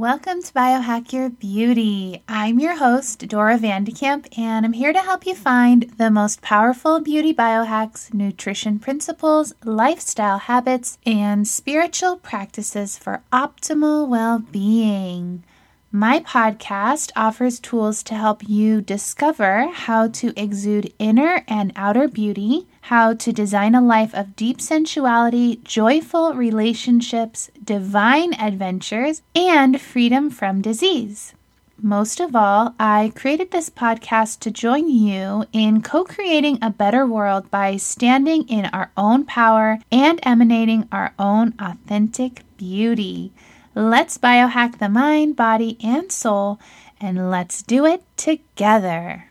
[0.00, 2.22] Welcome to Biohack Your Beauty.
[2.26, 7.00] I'm your host, Dora Vandekamp, and I'm here to help you find the most powerful
[7.00, 15.44] beauty biohacks, nutrition principles, lifestyle habits, and spiritual practices for optimal well being.
[15.92, 22.68] My podcast offers tools to help you discover how to exude inner and outer beauty,
[22.82, 30.62] how to design a life of deep sensuality, joyful relationships, divine adventures, and freedom from
[30.62, 31.34] disease.
[31.82, 37.04] Most of all, I created this podcast to join you in co creating a better
[37.04, 43.32] world by standing in our own power and emanating our own authentic beauty.
[43.74, 46.58] Let's biohack the mind, body, and soul,
[47.00, 49.26] and let's do it together.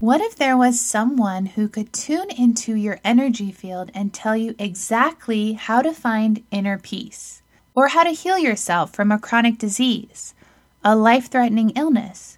[0.00, 4.54] What if there was someone who could tune into your energy field and tell you
[4.58, 7.40] exactly how to find inner peace,
[7.74, 10.34] or how to heal yourself from a chronic disease,
[10.84, 12.36] a life threatening illness,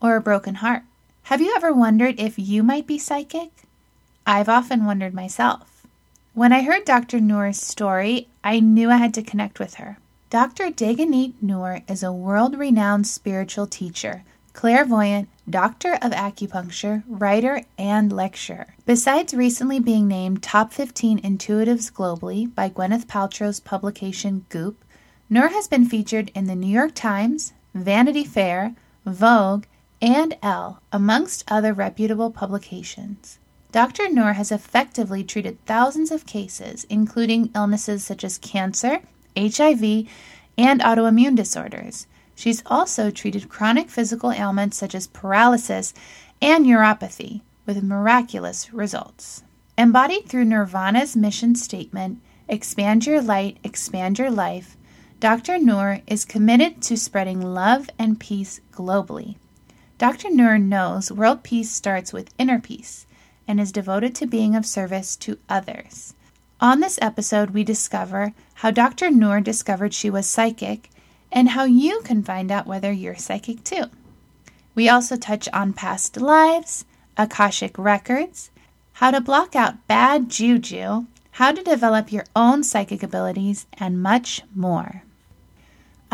[0.00, 0.82] or a broken heart?
[1.24, 3.50] Have you ever wondered if you might be psychic?
[4.24, 5.86] I've often wondered myself.
[6.34, 7.20] When I heard Dr.
[7.20, 9.96] Nuur's story, I knew I had to connect with her.
[10.28, 10.70] Dr.
[10.70, 18.74] Deganit Nuur is a world renowned spiritual teacher, clairvoyant, doctor of acupuncture, writer, and lecturer.
[18.84, 24.84] Besides recently being named Top 15 Intuitives globally by Gwyneth Paltrow's publication Goop,
[25.30, 28.74] Nuur has been featured in the New York Times, Vanity Fair,
[29.06, 29.64] Vogue,
[30.02, 33.38] and Elle, amongst other reputable publications.
[33.74, 34.08] Dr.
[34.08, 39.00] Nuur has effectively treated thousands of cases, including illnesses such as cancer,
[39.36, 40.06] HIV,
[40.56, 42.06] and autoimmune disorders.
[42.36, 45.92] She's also treated chronic physical ailments such as paralysis
[46.40, 49.42] and neuropathy with miraculous results.
[49.76, 54.76] Embodied through Nirvana's mission statement, Expand Your Light, Expand Your Life,
[55.18, 55.58] Dr.
[55.58, 59.34] Nuur is committed to spreading love and peace globally.
[59.98, 60.30] Dr.
[60.30, 63.06] Nuur knows world peace starts with inner peace
[63.46, 66.14] and is devoted to being of service to others.
[66.60, 69.10] On this episode, we discover how Dr.
[69.10, 70.90] Nuur discovered she was psychic
[71.30, 73.84] and how you can find out whether you're psychic too.
[74.74, 76.84] We also touch on past lives,
[77.16, 78.50] Akashic records,
[78.94, 84.42] how to block out bad juju, how to develop your own psychic abilities, and much
[84.54, 85.02] more.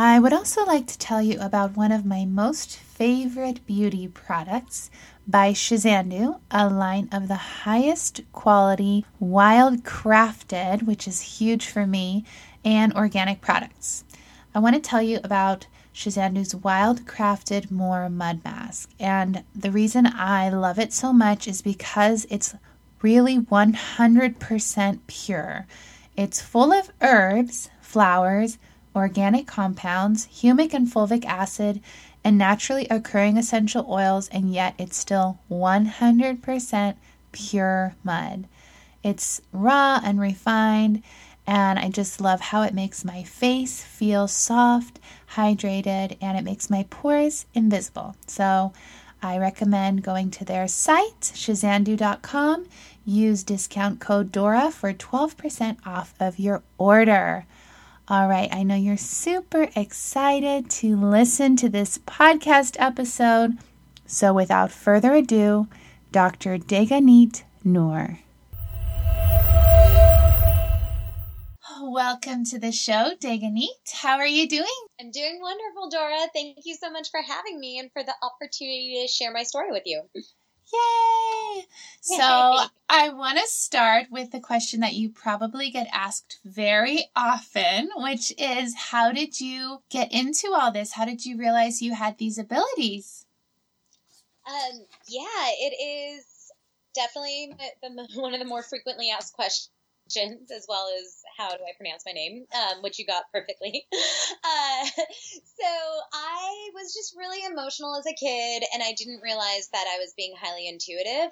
[0.03, 4.91] I would also like to tell you about one of my most favorite beauty products,
[5.28, 12.25] by Shizandu, a line of the highest quality, wild crafted, which is huge for me,
[12.65, 14.05] and organic products.
[14.55, 18.89] I want to tell you about Shizandu's Wild Crafted Moor Mud Mask.
[18.99, 22.55] And the reason I love it so much is because it's
[23.03, 25.66] really 100% pure.
[26.16, 28.56] It's full of herbs, flowers,
[28.95, 31.81] organic compounds, humic and fulvic acid,
[32.25, 36.97] and naturally occurring essential oils, and yet it's still 100%
[37.33, 38.47] pure mud.
[39.03, 41.03] It's raw and refined,
[41.47, 45.01] and I just love how it makes my face feel soft,
[45.34, 48.17] hydrated, and it makes my pores invisible.
[48.27, 48.72] So
[49.22, 52.67] I recommend going to their site, shazandu.com.
[53.05, 57.47] Use discount code DORA for 12% off of your order.
[58.10, 63.56] All right, I know you're super excited to listen to this podcast episode.
[64.04, 65.69] So, without further ado,
[66.10, 66.59] Dr.
[66.59, 68.19] Deganit Nuur.
[71.81, 73.69] Welcome to the show, Deganit.
[73.93, 74.66] How are you doing?
[75.00, 76.27] I'm doing wonderful, Dora.
[76.34, 79.71] Thank you so much for having me and for the opportunity to share my story
[79.71, 80.03] with you.
[80.72, 81.66] Yay!
[82.00, 82.58] So
[82.88, 88.32] I want to start with the question that you probably get asked very often, which
[88.38, 90.92] is how did you get into all this?
[90.92, 93.26] How did you realize you had these abilities?
[94.47, 96.53] Um, yeah, it is
[96.94, 97.54] definitely
[98.14, 99.70] one of the more frequently asked questions
[100.16, 103.87] as well as how do I pronounce my name, um, which you got perfectly.
[104.43, 105.71] Uh, so
[106.12, 110.15] I was just really emotional as a kid, and I didn't realize that I was
[110.16, 111.30] being highly intuitive.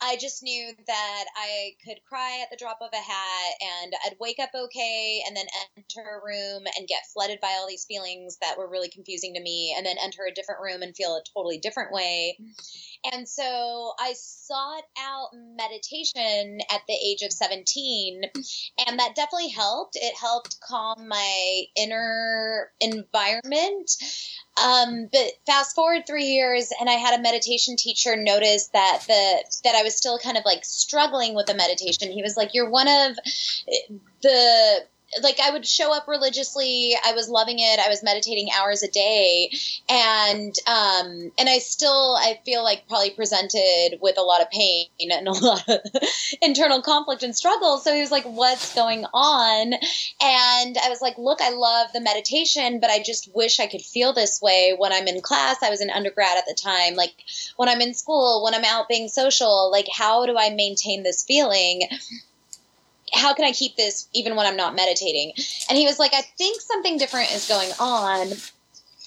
[0.00, 4.16] I just knew that I could cry at the drop of a hat, and I'd
[4.20, 5.46] wake up okay, and then
[5.76, 9.40] enter a room and get flooded by all these feelings that were really confusing to
[9.40, 12.36] me, and then enter a different room and feel a totally different way.
[13.12, 18.22] And so I sought out meditation at the age of 17,
[18.86, 19.96] and that definitely helped.
[19.96, 23.90] It helped calm my inner environment.
[24.62, 29.44] Um, but fast forward three years, and I had a meditation teacher notice that the
[29.64, 32.10] that I was still kind of like struggling with the meditation.
[32.10, 33.16] He was like, "You're one of
[34.22, 34.84] the
[35.22, 36.94] like I would show up religiously.
[37.04, 37.78] I was loving it.
[37.78, 39.50] I was meditating hours a day,
[39.88, 44.86] and um, and I still I feel like probably presented with a lot of pain
[45.00, 45.80] and a lot of
[46.42, 47.78] internal conflict and struggle.
[47.78, 52.00] So he was like, "What's going on?" And I was like, "Look, I love the
[52.00, 55.62] meditation, but I just wish I could feel this way when I'm in class.
[55.62, 56.94] I was an undergrad at the time.
[56.94, 57.14] Like
[57.56, 59.70] when I'm in school, when I'm out being social.
[59.70, 61.82] Like how do I maintain this feeling?"
[63.14, 65.32] How can I keep this even when I'm not meditating?
[65.68, 68.32] And he was like, I think something different is going on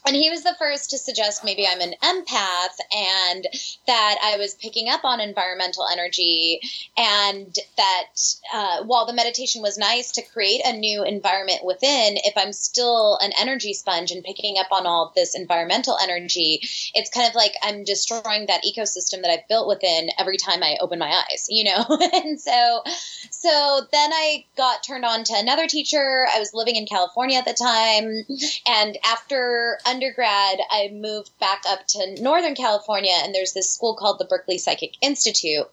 [0.06, 3.46] and he was the first to suggest maybe I'm an empath and
[3.88, 6.60] that I was picking up on environmental energy,
[6.98, 8.08] and that
[8.54, 13.18] uh, while the meditation was nice to create a new environment within, if I'm still
[13.22, 16.60] an energy sponge and picking up on all this environmental energy,
[16.94, 20.78] it's kind of like I'm destroying that ecosystem that I've built within every time I
[20.82, 21.86] open my eyes, you know?
[22.14, 22.84] and so,
[23.30, 26.26] so then I got turned on to another teacher.
[26.34, 28.26] I was living in California at the time,
[28.68, 34.20] and after undergrad, I moved back up to Northern California, and there's this school called
[34.20, 35.68] the Berkeley Psychic Institute.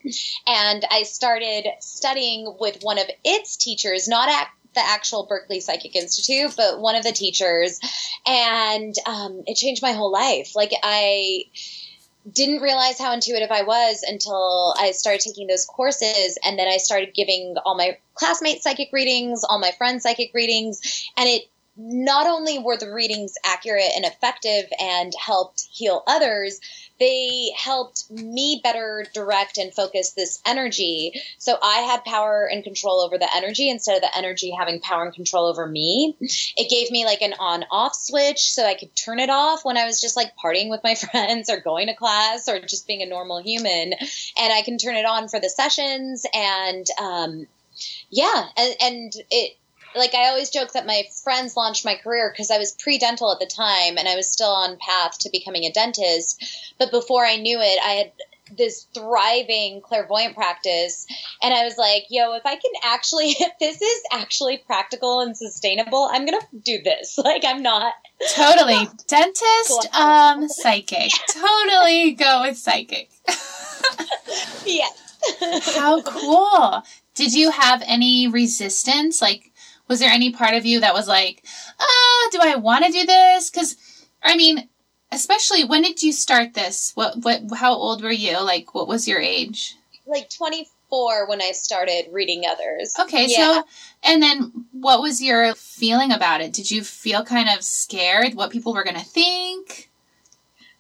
[0.47, 5.97] And I started studying with one of its teachers, not at the actual Berkeley Psychic
[5.97, 7.81] Institute, but one of the teachers.
[8.26, 10.55] And um, it changed my whole life.
[10.55, 11.44] Like, I
[12.31, 16.38] didn't realize how intuitive I was until I started taking those courses.
[16.44, 21.09] And then I started giving all my classmates psychic readings, all my friends psychic readings.
[21.17, 21.49] And it
[21.81, 26.61] not only were the readings accurate and effective and helped heal others,
[26.99, 31.13] they helped me better direct and focus this energy.
[31.39, 35.05] So I had power and control over the energy instead of the energy having power
[35.05, 36.17] and control over me.
[36.57, 39.77] It gave me like an on off switch so I could turn it off when
[39.77, 43.03] I was just like partying with my friends or going to class or just being
[43.03, 43.93] a normal human.
[43.93, 47.47] And I can turn it on for the sessions and, um,
[48.11, 49.57] yeah, and, and it,
[49.99, 53.41] like I always joke that my friends launched my career because I was pre-dental at
[53.41, 56.75] the time and I was still on path to becoming a dentist.
[56.79, 58.12] But before I knew it, I had
[58.56, 61.06] this thriving clairvoyant practice
[61.43, 65.37] and I was like, yo, if I can actually if this is actually practical and
[65.37, 67.19] sustainable, I'm going to do this.
[67.29, 67.93] Like I'm not
[68.35, 68.89] Totally.
[69.06, 71.11] Dentist um psychic.
[71.31, 73.11] totally go with psychic.
[74.65, 75.75] yes.
[75.77, 76.83] How cool.
[77.15, 79.53] Did you have any resistance like
[79.88, 81.44] was there any part of you that was like,
[81.81, 83.50] ah, do I want to do this?
[83.50, 83.76] Because,
[84.23, 84.69] I mean,
[85.11, 86.93] especially when did you start this?
[86.94, 88.43] What, what, how old were you?
[88.43, 89.75] Like, what was your age?
[90.06, 92.94] Like 24 when I started reading others.
[92.99, 93.37] Okay, yeah.
[93.37, 93.64] so,
[94.02, 96.52] and then what was your feeling about it?
[96.52, 99.88] Did you feel kind of scared what people were going to think?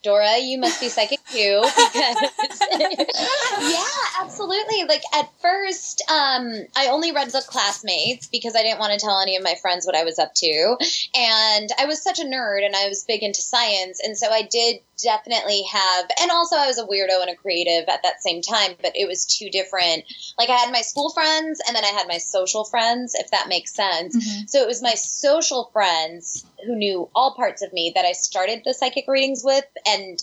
[0.02, 1.62] Dora, you must be psychic too.
[1.98, 4.84] Because yeah, absolutely.
[4.84, 9.20] Like at first, um, I only read the classmates because I didn't want to tell
[9.20, 10.76] any of my friends what I was up to.
[11.14, 14.00] And I was such a nerd and I was big into science.
[14.04, 17.88] And so I did definitely have, and also I was a weirdo and a creative
[17.88, 20.04] at that same time, but it was two different.
[20.38, 23.48] Like I had my school friends and then I had my social friends, if that
[23.48, 24.16] makes sense.
[24.16, 24.46] Mm-hmm.
[24.46, 28.62] So it was my social friends who knew all parts of me that I started
[28.64, 30.22] the psychic readings with, and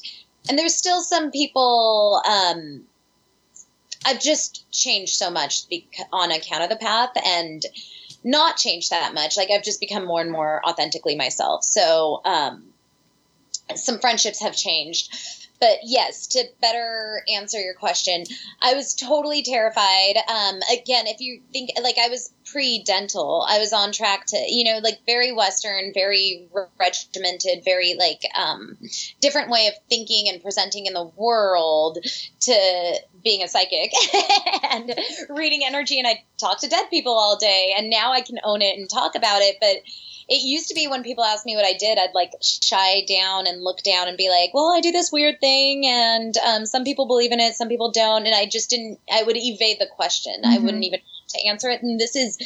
[0.49, 2.21] and there's still some people.
[2.27, 2.83] Um,
[4.05, 5.63] I've just changed so much
[6.13, 7.65] on account of the path, and
[8.23, 9.37] not changed that much.
[9.37, 11.63] Like I've just become more and more authentically myself.
[11.63, 12.65] So um,
[13.75, 15.13] some friendships have changed.
[15.59, 18.25] But yes, to better answer your question,
[18.61, 20.15] I was totally terrified.
[20.27, 24.65] Um, again, if you think like I was pre-dental, I was on track to, you
[24.65, 28.77] know, like very Western, very regimented, very like um,
[29.21, 31.99] different way of thinking and presenting in the world
[32.41, 33.91] to being a psychic
[34.71, 34.93] and
[35.29, 35.99] reading energy.
[35.99, 38.89] And I talk to dead people all day, and now I can own it and
[38.89, 39.55] talk about it.
[39.61, 39.77] But
[40.27, 43.47] it used to be when people asked me what I did, I'd like shy down
[43.47, 46.83] and look down and be like, well, I do this weird thing and um, some
[46.83, 48.25] people believe in it, some people don't.
[48.25, 50.33] And I just didn't, I would evade the question.
[50.33, 50.51] Mm-hmm.
[50.51, 51.83] I wouldn't even to answer it.
[51.83, 52.37] And this is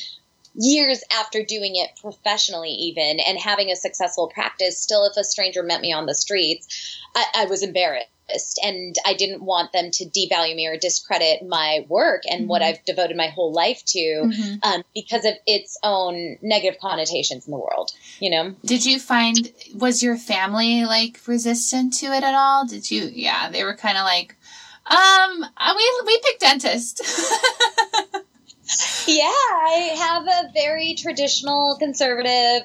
[0.55, 4.77] years after doing it professionally even and having a successful practice.
[4.77, 8.09] Still, if a stranger met me on the streets, I, I was embarrassed
[8.63, 12.49] and I didn't want them to devalue me or discredit my work and mm-hmm.
[12.49, 14.55] what I've devoted my whole life to mm-hmm.
[14.63, 17.91] um, because of its own negative connotations in the world.
[18.19, 18.55] You know?
[18.65, 22.65] Did you find was your family like resistant to it at all?
[22.65, 23.09] Did you?
[23.13, 24.35] Yeah, they were kind of like,
[24.85, 27.01] um, uh, we we picked dentist.
[29.07, 32.63] yeah, I have a very traditional conservative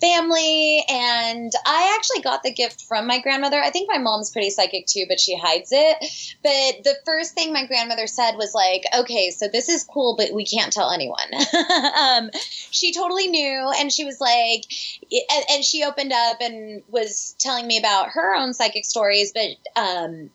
[0.00, 3.60] family, and I actually got the gift from my grandmother.
[3.60, 6.36] I think my mom's pretty psychic too, but she hides it.
[6.42, 10.32] But the first thing my grandmother said was like, "Okay, so this is cool, but
[10.32, 11.32] we can't tell anyone."
[11.98, 12.30] um,
[12.70, 14.64] she totally knew, and she was like,
[15.10, 19.80] and, and, she opened up and was telling me about her own psychic stories, but
[19.80, 20.30] um,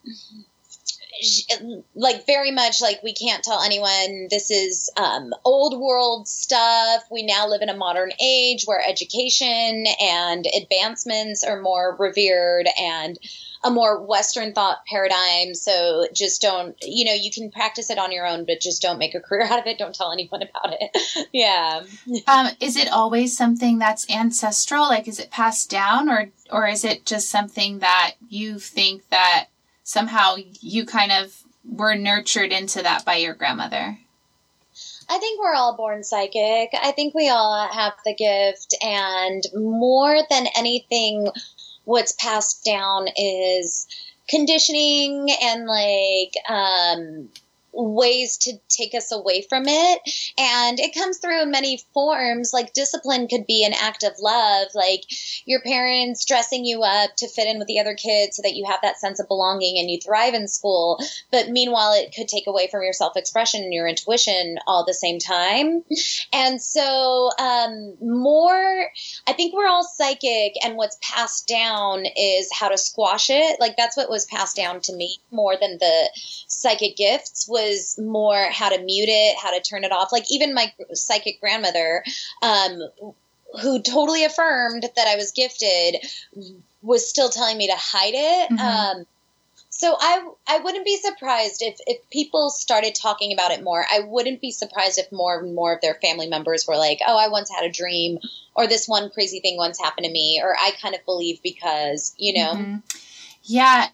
[1.95, 7.03] like very much like we can't tell anyone this is um, old world stuff.
[7.11, 13.17] We now live in a modern age where education and advancements are more revered and
[13.63, 15.55] a more Western thought paradigm.
[15.55, 18.99] So just don't, you know, you can practice it on your own, but just don't
[18.99, 19.77] make a career out of it.
[19.77, 21.27] Don't tell anyone about it.
[21.31, 21.83] yeah.
[22.27, 24.83] Um, is it always something that's ancestral?
[24.83, 29.47] Like, is it passed down, or or is it just something that you think that
[29.83, 33.99] somehow you kind of were nurtured into that by your grandmother?
[35.09, 36.69] I think we're all born psychic.
[36.73, 41.27] I think we all have the gift, and more than anything,
[41.83, 43.87] what's passed down is
[44.29, 47.29] conditioning and like um,
[47.73, 49.99] ways to take us away from it.
[50.37, 52.53] And it comes through in many forms.
[52.53, 55.03] Like discipline could be an act of love, like
[55.45, 58.65] your parents dressing you up to fit in with the other kids so that you
[58.65, 60.99] have that sense of belonging and you thrive in school.
[61.31, 64.93] But meanwhile, it could take away from your self expression and your intuition all the
[64.93, 65.83] same time.
[66.31, 68.87] And so, um, more,
[69.27, 73.59] I think we're all psychic, and what's passed down is how to squash it.
[73.59, 76.09] Like that's what was passed down to me more than the
[76.47, 80.11] psychic gifts was was more how to mute it, how to turn it off.
[80.11, 82.03] Like even my psychic grandmother,
[82.41, 82.81] um,
[83.61, 85.97] who totally affirmed that I was gifted,
[86.81, 88.49] was still telling me to hide it.
[88.51, 88.99] Mm-hmm.
[88.99, 89.05] Um,
[89.69, 93.83] so I I wouldn't be surprised if if people started talking about it more.
[93.91, 97.17] I wouldn't be surprised if more and more of their family members were like, "Oh,
[97.17, 98.19] I once had a dream,"
[98.55, 102.13] or "This one crazy thing once happened to me," or "I kind of believe because,"
[102.17, 102.53] you know.
[102.53, 102.75] Mm-hmm.
[103.43, 103.87] Yeah,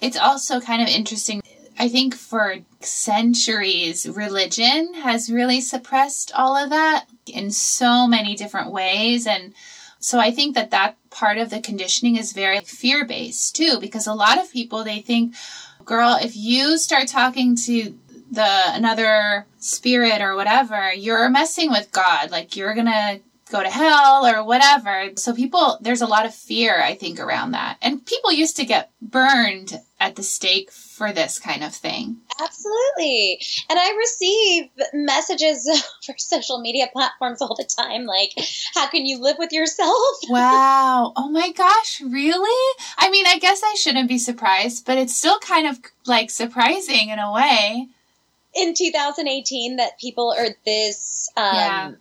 [0.00, 1.41] it's also kind of interesting
[1.78, 8.70] I think for centuries, religion has really suppressed all of that in so many different
[8.70, 9.26] ways.
[9.26, 9.54] And
[9.98, 14.06] so I think that that part of the conditioning is very fear based too, because
[14.06, 15.34] a lot of people, they think,
[15.84, 17.96] girl, if you start talking to
[18.30, 22.30] the another spirit or whatever, you're messing with God.
[22.30, 25.10] Like you're to go to hell or whatever.
[25.16, 27.76] So people, there's a lot of fear, I think, around that.
[27.82, 32.16] And people used to get burned at the stake for this kind of thing.
[32.40, 33.40] Absolutely.
[33.70, 35.70] And I receive messages
[36.04, 38.32] for social media platforms all the time like,
[38.74, 39.96] how can you live with yourself?
[40.28, 41.12] wow.
[41.14, 42.82] Oh my gosh, really?
[42.98, 47.10] I mean, I guess I shouldn't be surprised, but it's still kind of like surprising
[47.10, 47.86] in a way.
[48.54, 51.92] In 2018, that people are this um, yeah.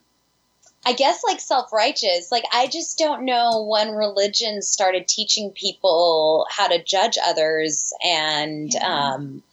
[0.84, 2.32] I guess like self righteous.
[2.32, 8.76] Like I just don't know when religion started teaching people how to judge others, and
[8.78, 9.44] um,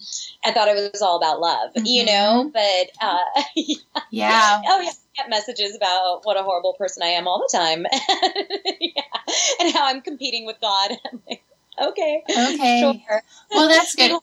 [0.44, 1.84] I thought it was all about love, mm-hmm.
[1.84, 2.50] you know.
[2.52, 3.18] But uh,
[3.56, 3.76] yeah.
[4.10, 4.62] yeah.
[4.66, 7.84] oh yeah, I get messages about what a horrible person I am all the time,
[8.80, 9.02] yeah,
[9.60, 10.92] and how I'm competing with God.
[11.12, 11.42] I'm like,
[11.78, 13.22] okay, okay, sure.
[13.50, 14.18] Well, that's good.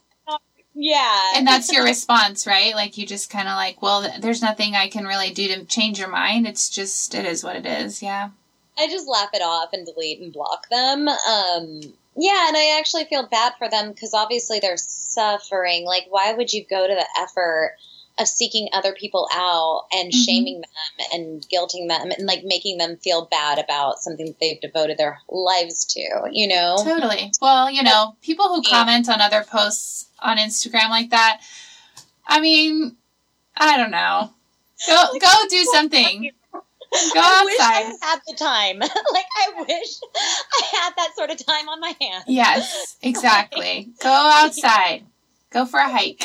[0.76, 1.32] Yeah.
[1.36, 2.76] And that's your response, right?
[2.76, 5.98] Like you just kind of like, well, there's nothing I can really do to change
[5.98, 6.46] your mind.
[6.46, 8.04] It's just, it is what it is.
[8.04, 8.30] Yeah.
[8.78, 11.08] I just laugh it off and delete and block them.
[11.08, 11.82] Um,
[12.18, 15.86] yeah, and I actually feel bad for them because obviously they're suffering.
[15.86, 17.76] Like, why would you go to the effort
[18.18, 20.22] of seeking other people out and mm-hmm.
[20.22, 24.62] shaming them and guilting them and like making them feel bad about something that they've
[24.62, 26.78] devoted their lives to, you know?
[26.82, 27.32] Totally.
[27.42, 31.42] Well, you know, people who comment on other posts on Instagram like that,
[32.28, 32.96] I mean,
[33.56, 34.32] I don't know.
[34.88, 36.32] Go go do something.
[37.14, 37.24] Go outside.
[37.24, 38.80] I wish I had the time.
[38.80, 42.24] like I wish I had that sort of time on my hands.
[42.28, 43.90] Yes, exactly.
[44.02, 45.04] Go outside.
[45.52, 46.24] Go for a hike.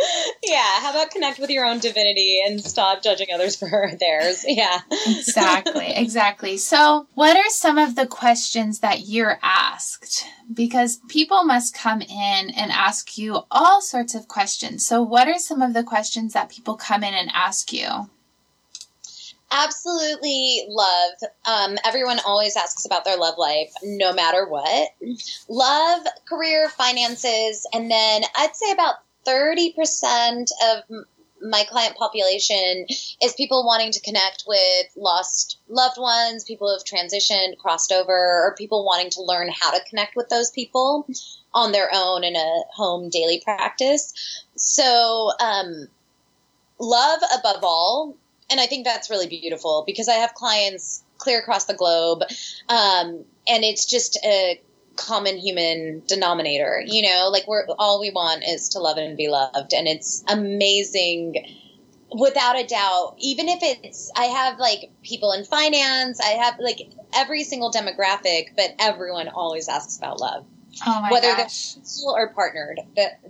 [0.42, 4.44] Yeah how about connect with your own divinity and stop judging others for theirs?
[4.46, 4.78] Yeah.
[5.06, 6.56] exactly, exactly.
[6.56, 10.24] So, what are some of the questions that you're asked?
[10.52, 14.86] Because people must come in and ask you all sorts of questions.
[14.86, 18.08] So, what are some of the questions that people come in and ask you?
[19.50, 21.12] Absolutely love.
[21.46, 24.90] Um, everyone always asks about their love life, no matter what.
[25.48, 28.96] Love, career, finances, and then I'd say about
[29.28, 31.04] 30% of
[31.40, 32.86] my client population
[33.22, 38.54] is people wanting to connect with lost loved ones, people who've transitioned, crossed over, or
[38.58, 41.06] people wanting to learn how to connect with those people
[41.54, 44.44] on their own in a home daily practice.
[44.56, 45.88] So, um,
[46.78, 48.16] love above all.
[48.50, 52.22] And I think that's really beautiful because I have clients clear across the globe.
[52.68, 54.60] Um, and it's just a
[54.98, 59.28] common human denominator, you know, like we're all we want is to love and be
[59.28, 59.72] loved.
[59.72, 61.46] And it's amazing
[62.10, 66.80] without a doubt, even if it's, I have like people in finance, I have like
[67.14, 70.44] every single demographic, but everyone always asks about love.
[70.86, 71.74] Oh my Whether gosh.
[71.74, 73.20] they're single or partnered, that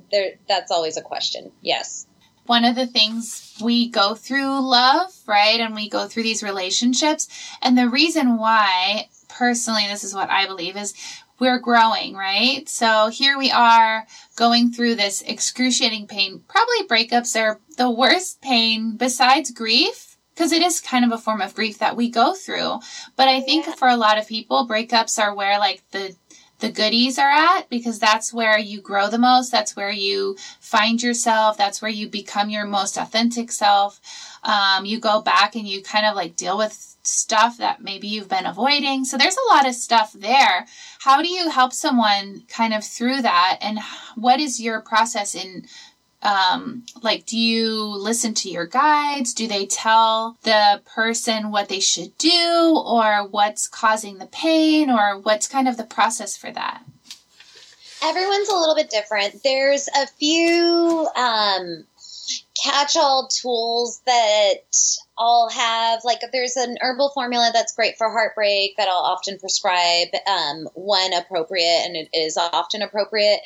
[0.49, 1.53] that's always a question.
[1.61, 2.07] Yes.
[2.49, 5.61] one of the things we go through love, right?
[5.61, 7.29] And we go through these relationships.
[7.61, 10.95] And the reason why, personally, this is what I believe is
[11.39, 12.69] we're growing, right?
[12.69, 16.43] So here we are going through this excruciating pain.
[16.49, 20.17] Probably breakups are the worst pain besides grief.
[20.35, 22.79] Because it is kind of a form of grief that we go through.
[23.17, 23.73] But I think Yeah.
[23.75, 26.15] for a lot of people, breakups are where like the
[26.61, 29.53] the goodies are at because that's where you grow the most.
[29.53, 31.57] That's where you find yourself.
[31.57, 34.01] That's where you become your most authentic self.
[34.43, 38.29] Um, you go back and you kind of like deal with stuff that maybe you've
[38.29, 39.05] been avoiding.
[39.05, 40.67] So there's a lot of stuff there.
[41.01, 43.59] How do you help someone kind of through that?
[43.61, 43.79] And
[44.15, 45.67] what is your process in
[46.21, 49.33] um, like, do you listen to your guides?
[49.33, 55.19] Do they tell the person what they should do or what's causing the pain or
[55.19, 56.83] what's kind of the process for that?
[58.03, 59.43] Everyone's a little bit different.
[59.45, 61.85] There's a few um,
[62.65, 64.65] catch-all tools that
[65.19, 66.01] I'll have.
[66.05, 71.13] Like, there's an herbal formula that's great for heartbreak that I'll often prescribe um, when
[71.13, 73.41] appropriate, and it is often appropriate.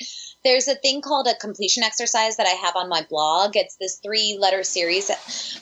[0.44, 3.56] There's a thing called a completion exercise that I have on my blog.
[3.56, 5.08] It's this three letter series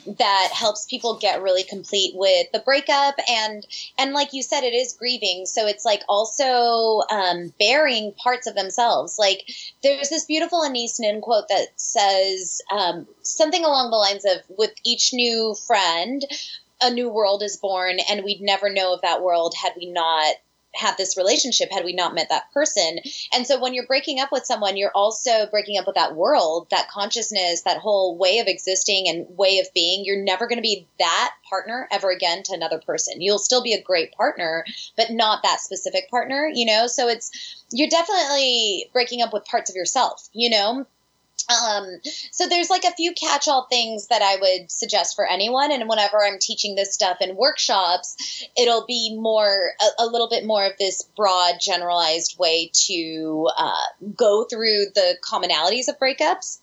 [0.06, 3.66] that helps people get really complete with the breakup and
[3.98, 5.46] and like you said, it is grieving.
[5.46, 9.18] So it's like also um, burying parts of themselves.
[9.18, 9.50] Like
[9.82, 14.72] there's this beautiful Anaïs Nin quote that says um, something along the lines of, "With
[14.84, 16.24] each new friend,
[16.80, 20.34] a new world is born, and we'd never know of that world had we not."
[20.74, 22.98] Had this relationship had we not met that person.
[23.32, 26.68] And so when you're breaking up with someone you're also breaking up with that world
[26.70, 30.04] that consciousness that whole way of existing and way of being.
[30.04, 33.20] You're never going to be that partner ever again to another person.
[33.20, 34.64] You'll still be a great partner
[34.96, 36.86] but not that specific partner you know?
[36.86, 37.30] So it's
[37.72, 40.86] you're definitely breaking up with parts of yourself you know
[41.50, 45.88] um, so there's like a few catch-all things that I would suggest for anyone, and
[45.88, 50.64] whenever I'm teaching this stuff in workshops, it'll be more a, a little bit more
[50.64, 53.86] of this broad, generalized way to uh,
[54.16, 56.58] go through the commonalities of breakups.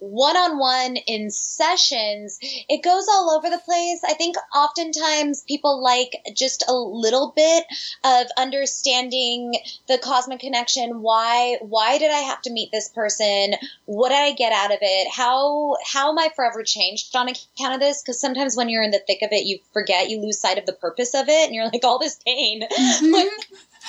[0.00, 4.00] One-on-one in sessions, it goes all over the place.
[4.06, 7.64] I think oftentimes people like just a little bit
[8.04, 9.54] of understanding
[9.86, 11.02] the cosmic connection.
[11.02, 11.58] Why?
[11.60, 13.54] Why did I have to meet this person?
[13.84, 15.08] What did I get out of it?
[15.12, 18.02] How how am I forever changed on account of this?
[18.02, 20.66] Because sometimes when you're in the thick of it, you forget, you lose sight of
[20.66, 23.28] the purpose of it, and you're like, all this pain, like,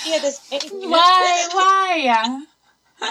[0.06, 0.62] yeah, this pain.
[0.72, 1.48] Why?
[1.52, 2.02] Why?
[2.04, 2.42] Yeah.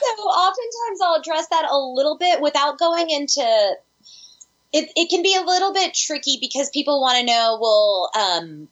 [0.00, 3.42] So oftentimes I'll address that a little bit without going into.
[4.72, 8.68] It, it can be a little bit tricky because people want to know, well, um,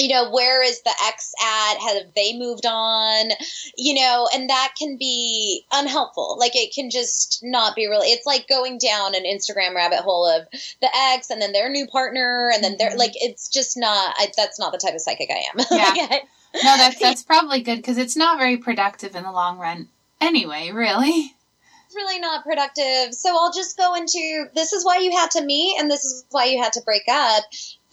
[0.00, 1.78] you know, where is the ex at?
[1.78, 3.30] Have they moved on?
[3.76, 6.36] You know, and that can be unhelpful.
[6.38, 8.08] Like it can just not be really.
[8.08, 10.46] It's like going down an Instagram rabbit hole of
[10.80, 12.98] the ex and then their new partner and then they're Mhm.
[12.98, 14.14] like, it's just not.
[14.18, 15.64] I, that's not the type of psychic I am.
[15.70, 16.06] Yeah.
[16.10, 16.22] Like,
[16.62, 19.88] No, that's that's probably good because it's not very productive in the long run.
[20.20, 21.34] Anyway, really.
[21.86, 23.12] it's really not productive.
[23.12, 26.24] So I'll just go into this is why you had to meet and this is
[26.30, 27.44] why you had to break up.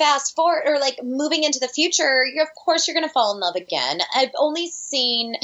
[0.02, 3.36] Fast forward or like moving into the future, you're, of course you're going to fall
[3.36, 4.00] in love again.
[4.16, 5.36] I've only seen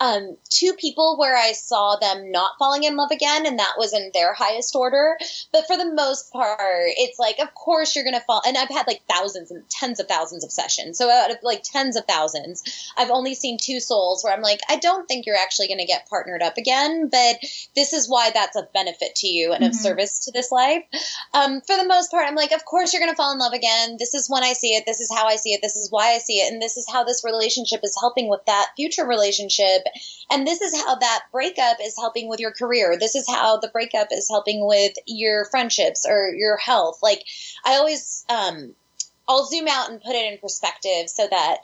[0.00, 3.92] um, two people where I saw them not falling in love again, and that was
[3.92, 5.18] in their highest order.
[5.52, 6.58] But for the most part,
[6.96, 8.40] it's like, of course you're going to fall.
[8.46, 10.96] And I've had like thousands and tens of thousands of sessions.
[10.96, 12.62] So out of like tens of thousands,
[12.96, 15.86] I've only seen two souls where I'm like, I don't think you're actually going to
[15.86, 17.36] get partnered up again, but
[17.74, 19.82] this is why that's of benefit to you and of Mhm.
[19.82, 20.84] service to this life.
[21.34, 23.52] Um, for the most part, I'm like, of course you're going to fall in love
[23.52, 23.96] again.
[23.98, 24.84] This is when I see it.
[24.86, 25.60] This is how I see it.
[25.62, 26.52] This is why I see it.
[26.52, 29.82] And this is how this relationship is helping with that future relationship.
[30.30, 32.96] And this is how that breakup is helping with your career.
[32.98, 37.00] This is how the breakup is helping with your friendships or your health.
[37.02, 37.24] Like,
[37.64, 38.74] I always, um,
[39.28, 41.58] I'll zoom out and put it in perspective so that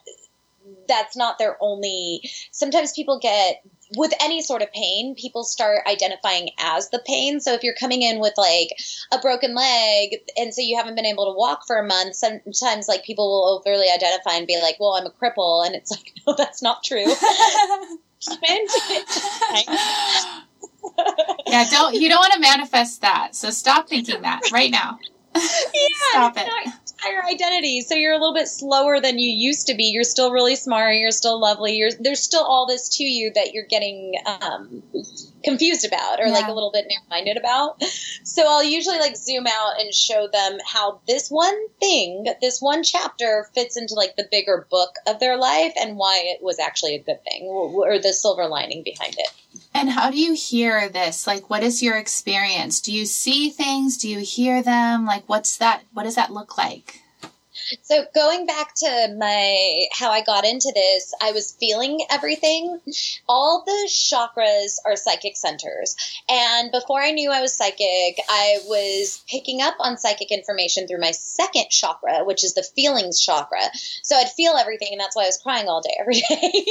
[0.89, 2.23] that's not their only.
[2.51, 3.63] Sometimes people get
[3.97, 7.41] with any sort of pain, people start identifying as the pain.
[7.41, 8.69] So if you're coming in with like
[9.13, 12.89] a broken leg and so you haven't been able to walk for a month, sometimes
[12.89, 15.65] like people will overly identify and be like, well, I'm a cripple.
[15.67, 17.05] And it's like, no, that's not true.
[21.47, 23.35] yeah, don't you don't want to manifest that.
[23.35, 24.99] So stop thinking that right now.
[25.35, 26.49] yeah, stop it.
[27.05, 27.81] entire identity.
[27.81, 29.85] So you're a little bit slower than you used to be.
[29.85, 30.97] You're still really smart.
[30.97, 31.77] You're still lovely.
[31.77, 34.83] You're there's still all this to you that you're getting um,
[35.43, 36.33] confused about or yeah.
[36.33, 37.83] like a little bit narrow-minded about.
[38.25, 42.83] So I'll usually like zoom out and show them how this one thing, this one
[42.83, 46.95] chapter fits into like the bigger book of their life and why it was actually
[46.95, 49.29] a good thing or the silver lining behind it.
[49.75, 51.27] And how do you hear this?
[51.27, 52.81] Like, what is your experience?
[52.81, 53.97] Do you see things?
[53.97, 55.07] Do you hear them?
[55.07, 55.83] Like, what's that?
[55.93, 57.02] What does that look like?
[57.83, 62.81] So going back to my how I got into this, I was feeling everything.
[63.29, 65.97] All the chakras are psychic centers.
[66.29, 71.01] And before I knew I was psychic, I was picking up on psychic information through
[71.01, 73.63] my second chakra, which is the feelings chakra.
[74.03, 76.65] So I'd feel everything and that's why I was crying all day every day.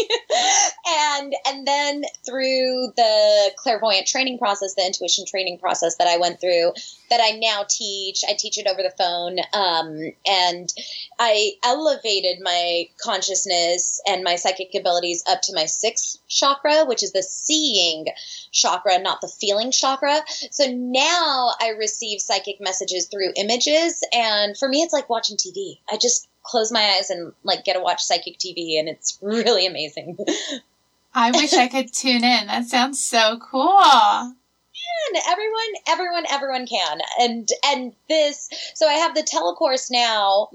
[0.87, 6.39] and and then through the clairvoyant training process, the intuition training process that I went
[6.39, 6.73] through,
[7.09, 8.23] that I now teach.
[8.27, 9.39] I teach it over the phone.
[9.53, 10.71] Um, and
[11.19, 17.11] I elevated my consciousness and my psychic abilities up to my sixth chakra, which is
[17.11, 18.07] the seeing
[18.51, 20.21] chakra, not the feeling chakra.
[20.51, 23.99] So now I receive psychic messages through images.
[24.13, 25.79] And for me, it's like watching TV.
[25.89, 29.67] I just close my eyes and like get to watch psychic TV, and it's really
[29.67, 30.17] amazing.
[31.13, 32.47] I wish I could tune in.
[32.47, 34.35] That sounds so cool
[34.81, 35.21] can.
[35.29, 36.99] Everyone, everyone, everyone can.
[37.19, 40.49] And and this, so I have the telecourse now,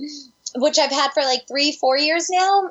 [0.57, 2.71] which I've had for like three, four years now.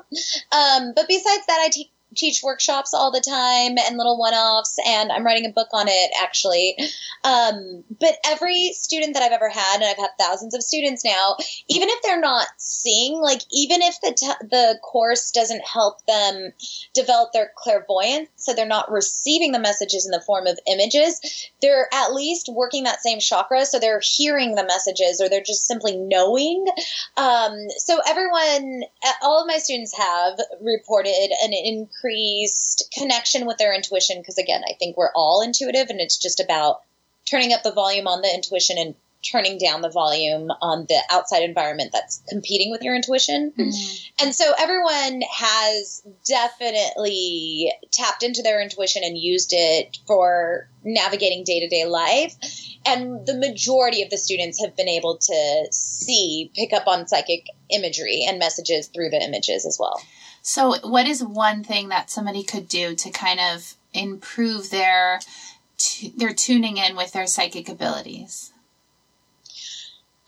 [0.52, 5.12] Um, but besides that, I teach teach workshops all the time and little one-offs and
[5.12, 6.76] i'm writing a book on it actually.
[7.24, 11.36] Um, but every student that i've ever had and i've had thousands of students now
[11.68, 16.52] even if they're not seeing like even if the t- the course doesn't help them
[16.94, 21.88] develop their clairvoyance so they're not receiving the messages in the form of images they're
[21.92, 25.96] at least working that same chakra so they're hearing the messages or they're just simply
[25.96, 26.66] knowing.
[27.16, 28.82] Um, so everyone
[29.22, 34.62] all of my students have reported an increase increased connection with their intuition because again
[34.68, 36.80] i think we're all intuitive and it's just about
[37.28, 38.94] turning up the volume on the intuition and
[39.30, 43.52] turning down the volume on the outside environment that's competing with your intuition.
[43.58, 44.24] Mm-hmm.
[44.24, 51.60] And so everyone has definitely tapped into their intuition and used it for navigating day
[51.60, 52.34] to day life.
[52.86, 57.46] And the majority of the students have been able to see, pick up on psychic
[57.68, 60.00] imagery and messages through the images as well.
[60.48, 65.18] So, what is one thing that somebody could do to kind of improve their
[65.76, 68.52] t- their tuning in with their psychic abilities?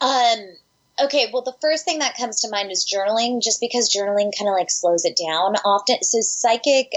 [0.00, 0.56] Um,
[1.00, 4.48] Okay, well, the first thing that comes to mind is journaling, just because journaling kind
[4.48, 6.02] of like slows it down often.
[6.02, 6.92] So, psychic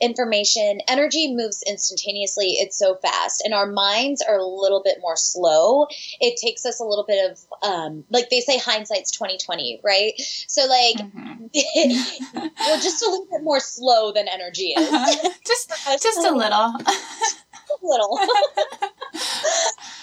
[0.00, 2.54] information, energy moves instantaneously.
[2.58, 5.86] It's so fast, and our minds are a little bit more slow.
[6.20, 10.12] It takes us a little bit of, um, like they say, hindsight's twenty twenty, right?
[10.18, 11.46] So, like, mm-hmm.
[12.34, 14.92] we're just a little bit more slow than energy is.
[14.92, 15.30] Uh-huh.
[15.46, 15.68] Just,
[16.02, 16.74] just a little.
[16.78, 18.18] Just a little.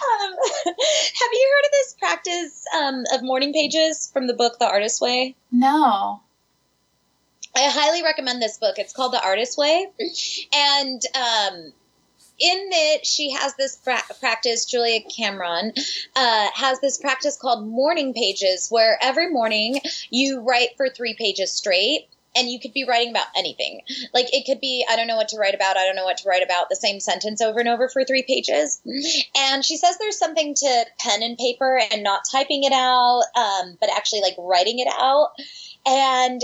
[0.02, 0.32] Um,
[0.66, 5.02] have you heard of this practice um, of morning pages from the book The Artist's
[5.02, 5.36] Way?
[5.52, 6.22] No.
[7.56, 8.76] I highly recommend this book.
[8.78, 9.88] It's called The Artist's Way,
[10.54, 11.74] and um,
[12.40, 14.66] in it, she has this pra- practice.
[14.66, 15.74] Julia Cameron
[16.16, 21.52] uh, has this practice called morning pages, where every morning you write for three pages
[21.52, 23.82] straight and you could be writing about anything.
[24.14, 25.78] Like it could be, I don't know what to write about.
[25.78, 26.70] I don't know what to write about.
[26.70, 28.82] The same sentence over and over for three pages.
[29.38, 33.78] And she says there's something to pen and paper and not typing it out, um,
[33.80, 35.32] but actually like writing it out.
[35.86, 36.42] And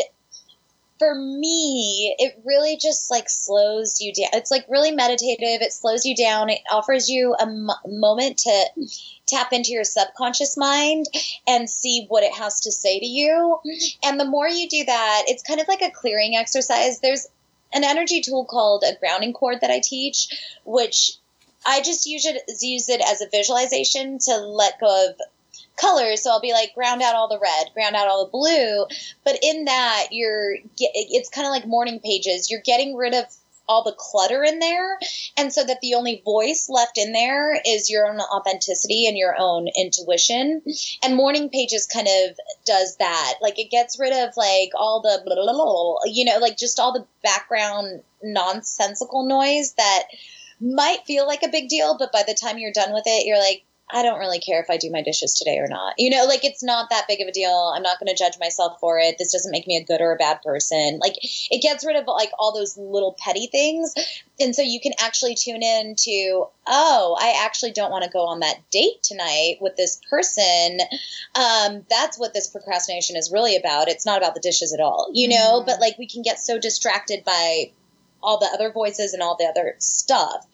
[0.99, 4.29] for me, it really just like slows you down.
[4.33, 5.61] It's like really meditative.
[5.61, 6.49] It slows you down.
[6.49, 8.65] It offers you a m- moment to
[9.27, 11.05] tap into your subconscious mind
[11.47, 13.59] and see what it has to say to you.
[14.03, 16.99] And the more you do that, it's kind of like a clearing exercise.
[16.99, 17.27] There's
[17.73, 20.29] an energy tool called a grounding cord that I teach,
[20.65, 21.11] which
[21.65, 25.15] I just use it, use it as a visualization to let go of
[25.77, 26.23] colors.
[26.23, 28.85] So I'll be like, ground out all the red, ground out all the blue.
[29.23, 32.51] But in that, you're, it's kind of like morning pages.
[32.51, 33.25] You're getting rid of
[33.69, 34.97] all the clutter in there.
[35.35, 39.35] And so that the only voice left in there is your own authenticity and your
[39.37, 40.61] own intuition.
[41.03, 43.35] And morning pages kind of does that.
[43.41, 46.79] Like it gets rid of like all the, blah, blah, blah, you know, like just
[46.79, 50.03] all the background nonsensical noise that
[50.59, 53.37] might feel like a big deal, but by the time you're done with it, you're
[53.37, 55.93] like, I don't really care if I do my dishes today or not.
[55.97, 57.71] You know, like it's not that big of a deal.
[57.73, 59.17] I'm not going to judge myself for it.
[59.17, 60.99] This doesn't make me a good or a bad person.
[61.01, 63.93] Like it gets rid of like all those little petty things.
[64.39, 68.25] And so you can actually tune in to, oh, I actually don't want to go
[68.25, 70.79] on that date tonight with this person.
[71.33, 73.87] Um, that's what this procrastination is really about.
[73.87, 75.65] It's not about the dishes at all, you know, mm.
[75.65, 77.71] but like we can get so distracted by
[78.21, 80.45] all the other voices and all the other stuff.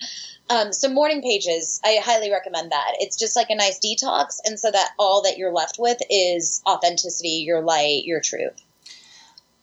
[0.50, 2.94] Um, so morning pages, I highly recommend that.
[3.00, 6.62] It's just like a nice detox, and so that all that you're left with is
[6.68, 8.62] authenticity, your light, your truth.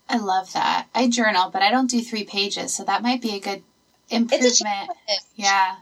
[0.09, 0.89] I love that.
[0.95, 3.63] I journal, but I don't do three pages, so that might be a good
[4.09, 4.91] improvement.
[5.09, 5.77] A yeah,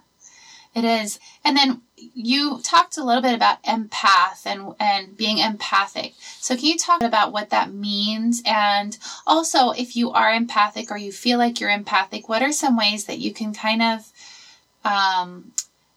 [0.75, 1.19] it is.
[1.45, 1.83] And then
[2.15, 6.15] you talked a little bit about empath and and being empathic.
[6.41, 10.97] So can you talk about what that means and also if you are empathic or
[10.99, 14.13] you feel like you're empathic, what are some ways that you can kind of
[14.85, 15.53] um,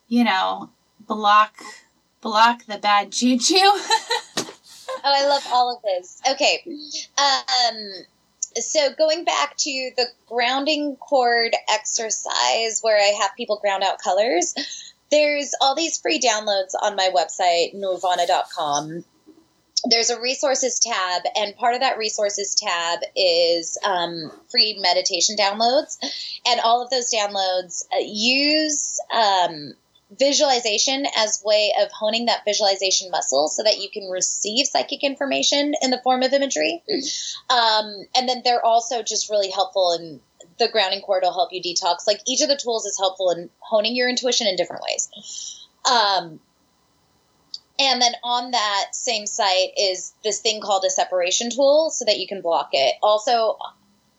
[0.08, 1.64] you know, block
[2.22, 3.56] block the bad juju.
[3.58, 4.46] oh,
[5.04, 6.22] I love all of this.
[6.30, 6.64] Okay.
[7.18, 8.06] Um
[8.58, 14.54] so going back to the grounding cord exercise where I have people ground out colors,
[15.12, 19.04] there's all these free downloads on my website, nirvana.com
[19.90, 25.98] there's a resources tab, and part of that resources tab is um, free meditation downloads.
[26.46, 29.74] And all of those downloads uh, use um,
[30.18, 35.74] visualization as way of honing that visualization muscle so that you can receive psychic information
[35.82, 36.84] in the form of imagery.
[37.50, 40.20] Um, and then they're also just really helpful in
[40.60, 42.06] the grounding cord will help you detox.
[42.06, 45.68] Like each of the tools is helpful in honing your intuition in different ways.
[45.90, 46.40] Um,
[47.80, 52.20] and then on that same site is this thing called a separation tool so that
[52.20, 52.96] you can block it.
[53.02, 53.58] Also,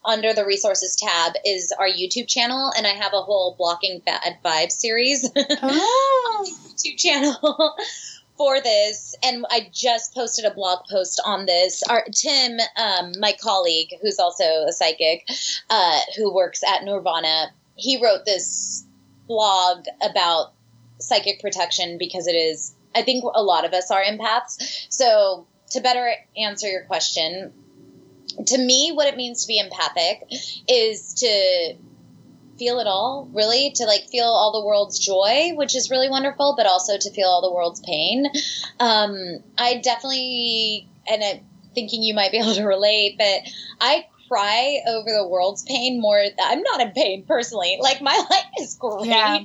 [0.04, 4.38] under the resources tab is our YouTube channel, and I have a whole blocking bad
[4.44, 6.46] vibes series oh.
[6.66, 7.76] YouTube channel
[8.36, 9.14] for this.
[9.22, 11.82] And I just posted a blog post on this.
[11.84, 15.28] Our Tim, um, my colleague, who's also a psychic,
[15.70, 18.84] uh, who works at Nirvana, he wrote this
[19.26, 20.52] blog about
[20.98, 24.86] psychic protection because it is I think a lot of us are empaths.
[24.90, 27.52] So to better answer your question,
[28.46, 30.22] to me, what it means to be empathic
[30.68, 31.76] is to
[32.58, 36.54] feel it all, really, to like feel all the world's joy, which is really wonderful,
[36.56, 38.26] but also to feel all the world's pain.
[38.78, 41.40] Um, I definitely, and I'm
[41.74, 43.40] thinking you might be able to relate, but
[43.80, 46.22] I cry over the world's pain more.
[46.42, 47.78] I'm not in pain personally.
[47.80, 49.06] Like my life is great.
[49.06, 49.40] Yeah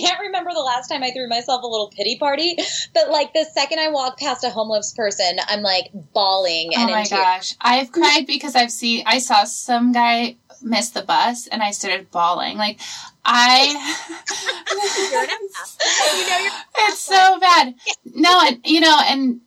[0.00, 2.56] can't remember the last time I threw myself a little pity party,
[2.92, 6.74] but like the second I walk past a homeless person, I'm like bawling.
[6.74, 11.02] And oh my gosh, I've cried because I've seen I saw some guy miss the
[11.02, 12.56] bus and I started bawling.
[12.56, 12.80] Like
[13.24, 13.66] I,
[16.38, 16.56] you know,
[16.88, 17.74] it's so bad.
[18.14, 19.40] No, and you know, and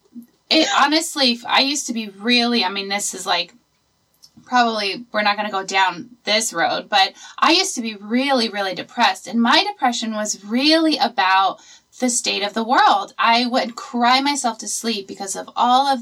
[0.49, 2.63] it honestly, I used to be really.
[2.63, 3.53] I mean, this is like
[4.47, 8.49] probably we're not going to go down this road, but I used to be really,
[8.49, 9.27] really depressed.
[9.27, 11.59] And my depression was really about
[11.99, 13.13] the state of the world.
[13.17, 16.01] I would cry myself to sleep because of all of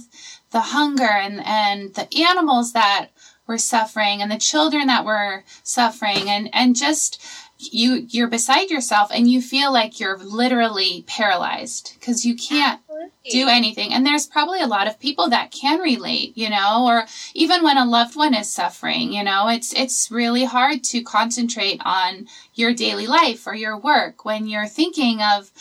[0.51, 3.07] the hunger and, and the animals that
[3.47, 7.23] were suffering and the children that were suffering and, and just
[7.73, 12.81] you you're beside yourself and you feel like you're literally paralyzed because you can't
[13.29, 13.93] do anything.
[13.93, 17.77] And there's probably a lot of people that can relate you know or even when
[17.77, 22.73] a loved one is suffering you know it's it's really hard to concentrate on your
[22.73, 25.51] daily life or your work when you're thinking of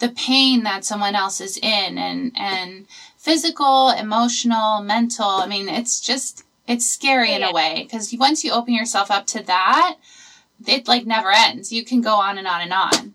[0.00, 5.28] the pain that someone else is in and and physical emotional mental.
[5.28, 9.26] I mean it's just it's scary in a way because once you open yourself up
[9.28, 9.96] to that
[10.66, 11.72] it like never ends.
[11.72, 13.14] You can go on and on and on.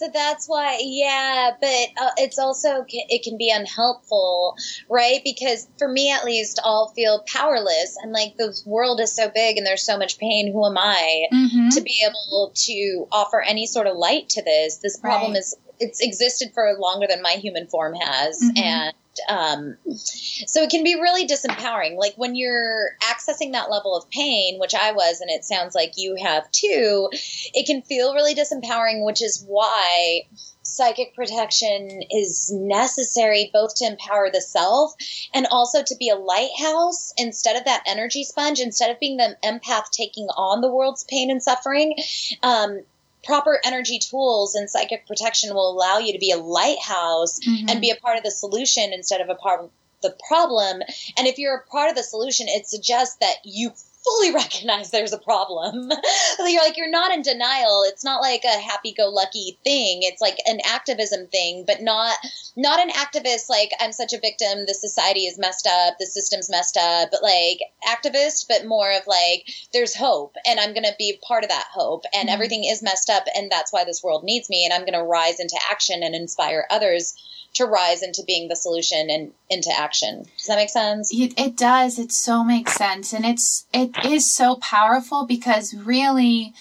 [0.00, 4.56] So that's why, yeah, but uh, it's also it can be unhelpful,
[4.88, 5.20] right?
[5.22, 7.98] Because for me, at least, I'll feel powerless.
[8.02, 10.54] I'm like, the world is so big and there's so much pain.
[10.54, 11.68] Who am I mm-hmm.
[11.68, 14.78] to be able to offer any sort of light to this?
[14.78, 15.40] This problem right.
[15.40, 18.56] is it's existed for longer than my human form has, mm-hmm.
[18.56, 18.94] and
[19.28, 21.96] um, so it can be really disempowering.
[21.96, 25.92] Like when you're accessing that level of pain, which I was, and it sounds like
[25.96, 30.22] you have too, it can feel really disempowering, which is why
[30.62, 34.94] psychic protection is necessary both to empower the self
[35.34, 39.36] and also to be a lighthouse instead of that energy sponge, instead of being the
[39.44, 41.96] empath taking on the world's pain and suffering.
[42.42, 42.82] Um,
[43.24, 47.68] proper energy tools and psychic protection will allow you to be a lighthouse mm-hmm.
[47.68, 49.70] and be a part of the solution instead of a part of
[50.02, 50.82] the problem.
[51.16, 53.72] And if you're a part of the solution, it suggests that you
[54.04, 55.90] fully recognize there's a problem.
[56.38, 57.84] you're like you're not in denial.
[57.86, 60.00] It's not like a happy-go-lucky thing.
[60.02, 62.16] It's like an activism thing, but not
[62.56, 64.64] not an activist like I'm such a victim.
[64.66, 65.94] The society is messed up.
[65.98, 67.10] The system's messed up.
[67.10, 71.50] But like activist, but more of like there's hope, and I'm gonna be part of
[71.50, 72.04] that hope.
[72.14, 72.34] And mm-hmm.
[72.34, 74.64] everything is messed up, and that's why this world needs me.
[74.64, 77.14] And I'm gonna rise into action and inspire others
[77.54, 80.24] to rise into being the solution and into action.
[80.36, 81.12] Does that make sense?
[81.12, 81.98] It it does.
[81.98, 86.54] It so makes sense, and it's it is so powerful because really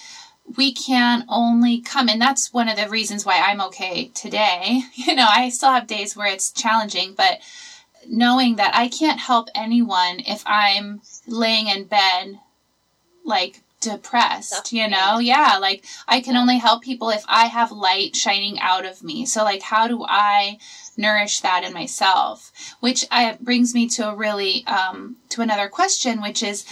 [0.58, 4.82] we can only come and that's one of the reasons why I'm okay today.
[4.96, 7.40] You know, I still have days where it's challenging, but
[8.08, 12.40] knowing that I can't help anyone if I'm laying in bed
[13.24, 15.20] like depressed, you know?
[15.20, 19.26] Yeah, like I can only help people if I have light shining out of me.
[19.26, 20.58] So like how do I
[20.98, 22.52] nourish that in myself?
[22.80, 26.66] Which uh, brings me to a really um to another question which is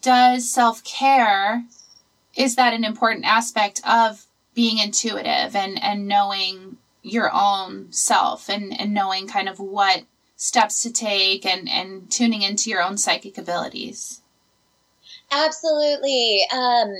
[0.00, 1.64] does self-care
[2.34, 8.78] is that an important aspect of being intuitive and and knowing your own self and
[8.78, 10.04] and knowing kind of what
[10.36, 14.21] steps to take and and tuning into your own psychic abilities?
[15.32, 16.46] Absolutely.
[16.52, 16.94] Um,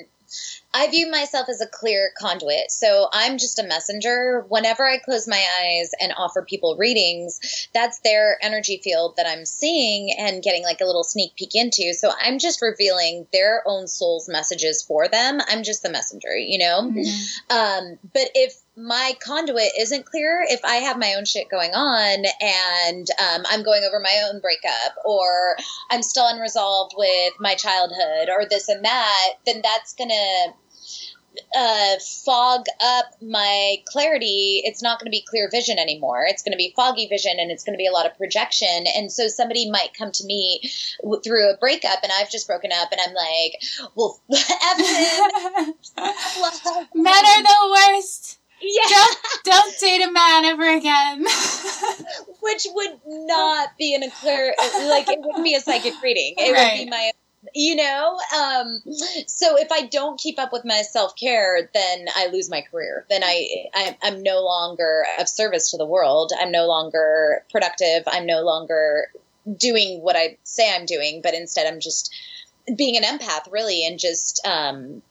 [0.74, 2.70] I view myself as a clear conduit.
[2.70, 4.44] So I'm just a messenger.
[4.48, 9.44] Whenever I close my eyes and offer people readings, that's their energy field that I'm
[9.44, 11.92] seeing and getting like a little sneak peek into.
[11.92, 15.40] So I'm just revealing their own soul's messages for them.
[15.46, 16.90] I'm just the messenger, you know?
[16.90, 17.56] Mm-hmm.
[17.56, 22.24] Um, but if my conduit isn't clear if I have my own shit going on
[22.40, 25.56] and um, I'm going over my own breakup or
[25.90, 30.54] I'm still unresolved with my childhood or this and that, then that's going to
[31.56, 34.62] uh, fog up my clarity.
[34.64, 36.24] It's not going to be clear vision anymore.
[36.26, 38.84] It's going to be foggy vision and it's going to be a lot of projection.
[38.96, 40.60] And so somebody might come to me
[41.02, 43.62] w- through a breakup and I've just broken up and I'm like,
[43.94, 45.74] well, Evan,
[46.94, 48.38] men are the worst.
[48.60, 48.82] Yeah.
[48.88, 51.24] Don't, don't date a man ever again.
[52.42, 54.54] Which would not be in a clear,
[54.88, 56.34] like, it wouldn't be a psychic reading.
[56.38, 56.78] It right.
[56.78, 57.10] would be my
[57.54, 58.80] you know um,
[59.26, 63.22] so if i don't keep up with my self-care then i lose my career then
[63.24, 68.26] I, I i'm no longer of service to the world i'm no longer productive i'm
[68.26, 69.08] no longer
[69.56, 72.14] doing what i say i'm doing but instead i'm just
[72.76, 75.02] being an empath really and just um,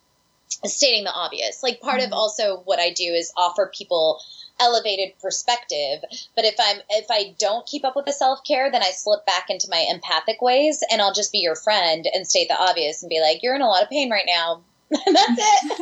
[0.66, 1.64] stating the obvious.
[1.64, 2.08] Like part mm-hmm.
[2.08, 4.22] of also what I do is offer people
[4.62, 6.04] elevated perspective.
[6.36, 9.26] But if I'm if I don't keep up with the self care, then I slip
[9.26, 13.02] back into my empathic ways, and I'll just be your friend and state the obvious
[13.04, 15.82] and be like, "You're in a lot of pain right now." That's it.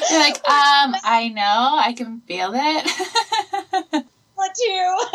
[0.10, 4.04] You're like, um, I know, I can feel it.
[4.34, 5.06] What you?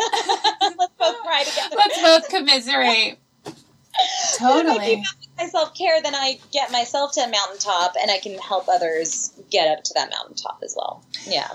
[0.60, 1.76] Let's both cry together.
[1.76, 3.18] Let's both commiserate.
[4.36, 5.02] Totally
[5.38, 9.32] my self care, then I get myself to a mountaintop and I can help others
[9.50, 11.04] get up to that mountaintop as well.
[11.26, 11.48] Yeah.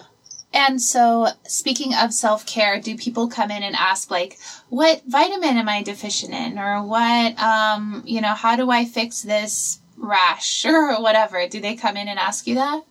[0.52, 5.58] And so, speaking of self care, do people come in and ask, like, what vitamin
[5.58, 6.58] am I deficient in?
[6.58, 11.48] Or what, um, you know, how do I fix this rash or whatever?
[11.48, 12.84] Do they come in and ask you that?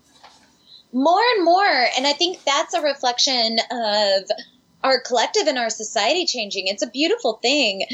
[0.93, 1.87] More and more.
[1.97, 4.31] And I think that's a reflection of
[4.85, 6.69] our collective and our society changing.
[6.69, 7.85] It's a beautiful thing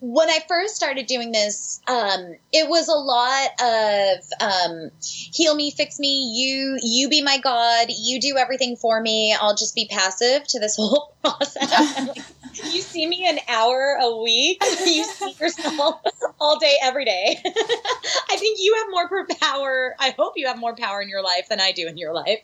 [0.00, 5.70] when I first started doing this, um, it was a lot of um, heal me,
[5.70, 9.36] fix me, you you be my god, you do everything for me.
[9.38, 12.08] I'll just be passive to this whole process.
[12.08, 12.24] like,
[12.72, 14.62] you see me an hour a week.
[14.62, 15.04] You see
[15.40, 16.00] yourself
[16.40, 17.40] all day, every day.
[17.44, 19.96] I think you have more power.
[19.98, 22.40] I hope you have more power in your life than I do in your life.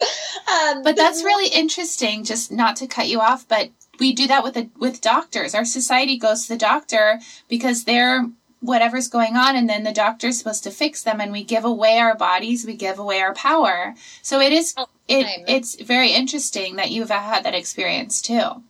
[0.48, 2.24] Um, but that's really interesting.
[2.24, 5.54] Just not to cut you off, but we do that with the, with doctors.
[5.54, 8.26] Our society goes to the doctor because they're
[8.60, 11.98] whatever's going on and then the doctor's supposed to fix them and we give away
[11.98, 16.76] our bodies we give away our power so it is oh, it, it's very interesting
[16.76, 18.62] that you've had that experience too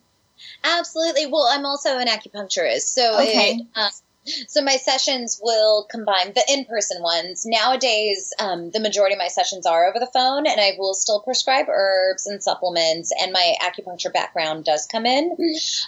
[0.62, 3.59] absolutely well i'm also an acupuncturist so okay.
[3.59, 3.88] it, uh,
[4.25, 7.45] so my sessions will combine the in-person ones.
[7.47, 11.21] Nowadays, um, the majority of my sessions are over the phone, and I will still
[11.21, 15.37] prescribe herbs and supplements, and my acupuncture background does come in.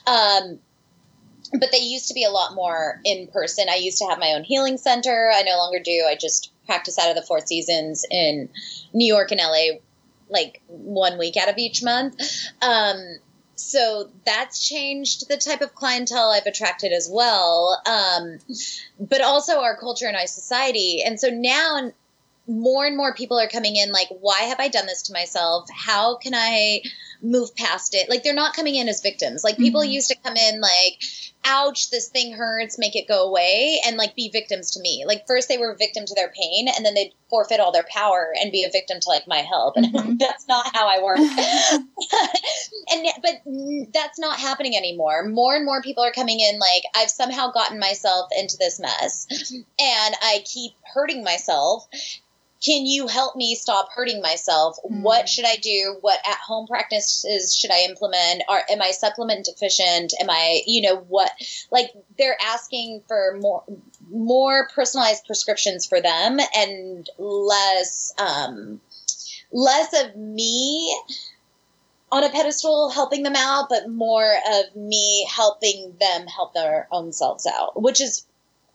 [0.06, 0.58] Um,
[1.58, 3.66] but they used to be a lot more in person.
[3.68, 5.30] I used to have my own healing center.
[5.34, 6.06] I no longer do.
[6.08, 8.48] I just practice out of the Four Seasons in
[8.94, 9.78] New York and LA,
[10.30, 12.18] like one week out of each month.
[12.62, 13.18] Um,
[13.62, 17.80] so that's changed the type of clientele I've attracted as well.
[17.86, 18.38] Um,
[18.98, 21.02] but also our culture and our society.
[21.04, 21.92] And so now
[22.46, 25.68] more and more people are coming in like, why have I done this to myself?
[25.72, 26.82] How can I
[27.22, 28.10] move past it.
[28.10, 29.42] Like they're not coming in as victims.
[29.44, 29.92] Like people Mhm.
[29.92, 31.00] used to come in like,
[31.44, 35.04] ouch, this thing hurts, make it go away, and like be victims to me.
[35.06, 38.32] Like first they were victim to their pain, and then they'd forfeit all their power
[38.40, 39.76] and be a victim to like my help.
[39.76, 40.18] And Mhm.
[40.20, 41.18] that's not how I work.
[42.92, 45.28] and but that's not happening anymore.
[45.28, 49.26] More and more people are coming in like I've somehow gotten myself into this mess,
[49.78, 51.86] and I keep hurting myself.
[52.64, 54.76] Can you help me stop hurting myself?
[54.84, 55.02] Mm.
[55.02, 55.96] What should I do?
[56.00, 58.44] What at home practices should I implement?
[58.48, 60.14] Are am I supplement deficient?
[60.20, 61.30] Am I, you know, what
[61.70, 63.64] like they're asking for more
[64.10, 68.80] more personalized prescriptions for them and less um
[69.50, 70.96] less of me
[72.12, 77.10] on a pedestal helping them out, but more of me helping them help their own
[77.10, 78.26] selves out, which is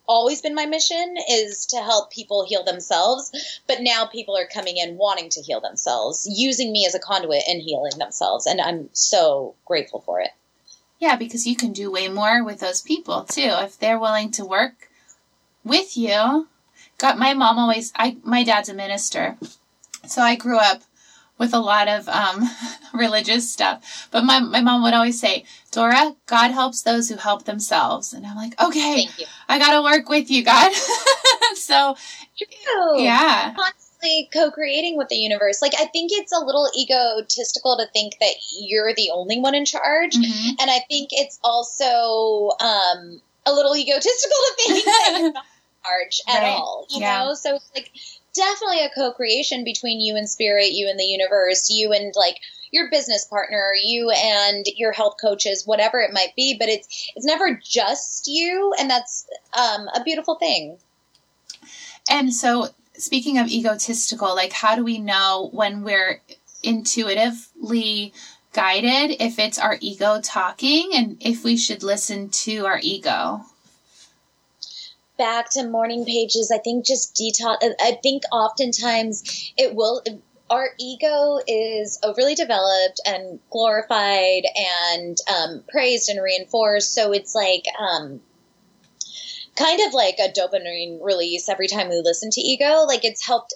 [0.07, 4.77] always been my mission is to help people heal themselves but now people are coming
[4.77, 8.89] in wanting to heal themselves using me as a conduit in healing themselves and i'm
[8.93, 10.31] so grateful for it
[10.99, 14.45] Yeah, because you can do way more with those people too if they're willing to
[14.45, 14.89] work
[15.63, 16.47] with you.
[16.97, 17.91] Got my mom always.
[17.95, 19.37] I my dad's a minister,
[20.07, 20.81] so I grew up
[21.37, 22.49] with a lot of um,
[22.93, 24.07] religious stuff.
[24.11, 28.25] But my my mom would always say, "Dora, God helps those who help themselves," and
[28.25, 29.09] I'm like, "Okay,
[29.49, 30.71] I got to work with you, God."
[31.55, 31.95] so
[32.37, 33.01] True.
[33.03, 38.13] yeah, constantly co-creating with the universe like i think it's a little egotistical to think
[38.19, 40.49] that you're the only one in charge Mhm.
[40.61, 45.83] and i think it's also um a little egotistical to think that you're not in
[45.83, 46.49] charge at Right.
[46.53, 47.23] all you Yeah.
[47.23, 47.91] know so it's like
[48.37, 52.37] definitely a co-creation between you and spirit you and the universe you and like
[52.71, 57.25] your business partner you and your health coaches whatever it might be but it's it's
[57.25, 59.27] never just you and that's
[59.57, 60.77] um a beautiful thing
[62.09, 66.21] And so, speaking of egotistical, like how do we know when we're
[66.63, 68.13] intuitively
[68.53, 73.41] guided if it's our ego talking and if we should listen to our ego?
[75.17, 80.01] Back to morning pages i think just detox i think oftentimes it will
[80.49, 84.43] our ego is overly developed and glorified
[84.95, 86.93] and um, praised and reinforced.
[86.93, 88.21] So it's like um,
[89.57, 92.83] kind of like a dopamine release every time we listen to ego.
[92.87, 93.53] Like it's helped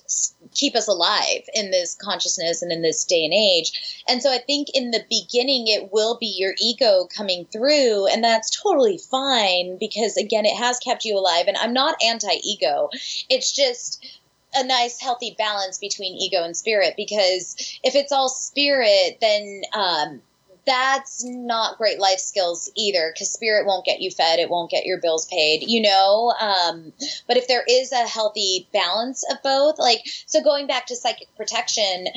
[0.54, 4.04] keep us alive in this consciousness and in this day and age.
[4.08, 8.24] And so i think in the beginning it will be your ego coming through and
[8.24, 11.46] that's totally fine because again it has kept you alive.
[11.48, 12.90] And i'm not anti-ego.
[13.30, 14.06] It's just
[14.54, 20.22] a nice healthy balance between ego and spirit because if it's all spirit then um,
[20.66, 24.86] that's not great life skills either because spirit won't get you fed it won't get
[24.86, 26.94] your bills paid you know um,
[27.28, 31.28] but if there is a healthy balance of both like so going back to psychic
[31.36, 32.08] protection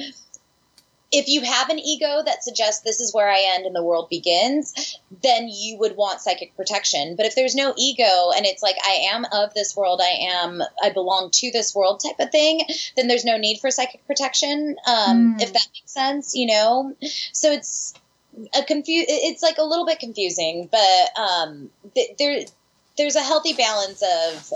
[1.17, 4.09] if you have an ego that suggests this is where I end and the world
[4.11, 7.15] begins, then you would want psychic protection.
[7.15, 10.61] But if there's no ego and it's like I am of this world, I am,
[10.83, 12.63] I belong to this world type of thing,
[12.97, 14.77] then there's no need for psychic protection.
[14.89, 15.41] Um, Mm.
[15.41, 16.97] If that makes sense, you know.
[17.33, 17.95] So it's
[18.55, 22.45] a confu- It's like a little bit confusing, but um, th- there,
[22.99, 24.53] there's a healthy balance of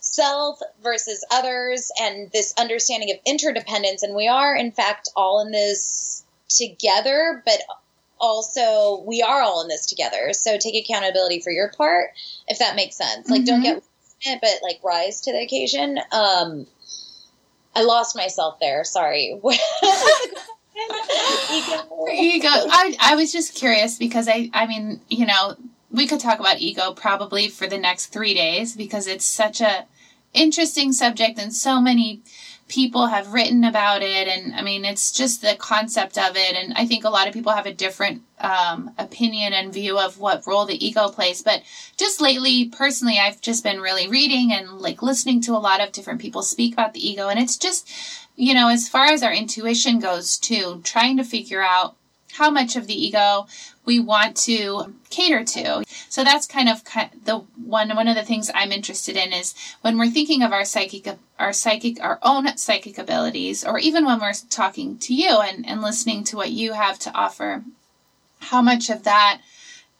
[0.00, 5.52] self versus others and this understanding of interdependence and we are in fact all in
[5.52, 7.60] this together but
[8.18, 10.32] also we are all in this together.
[10.32, 12.10] So take accountability for your part
[12.48, 13.28] if that makes sense.
[13.28, 13.64] Like don't Mhm.
[13.64, 13.82] get
[14.22, 15.98] it but like rise to the occasion.
[16.10, 16.66] Um
[17.76, 18.82] i lost myself there.
[18.84, 19.38] Sorry
[21.52, 22.06] Ego.
[22.12, 22.48] Ego.
[22.48, 25.56] I, I was just curious because I, I mean, you know,
[25.90, 29.86] we could talk about ego probably for the next three days because it's such a
[30.34, 32.20] interesting subject and so many
[32.68, 36.74] people have written about it and i mean it's just the concept of it and
[36.74, 40.46] i think a lot of people have a different um, opinion and view of what
[40.46, 41.62] role the ego plays but
[41.96, 45.92] just lately personally i've just been really reading and like listening to a lot of
[45.92, 47.90] different people speak about the ego and it's just
[48.38, 51.96] you know as far as our intuition goes too trying to figure out
[52.34, 53.46] how much of the ego
[53.84, 55.82] we want to cater to.
[56.08, 56.84] So that's kind of
[57.24, 60.64] the one one of the things I'm interested in is when we're thinking of our
[60.64, 61.08] psychic
[61.38, 65.82] our psychic our own psychic abilities or even when we're talking to you and, and
[65.82, 67.64] listening to what you have to offer,
[68.40, 69.40] how much of that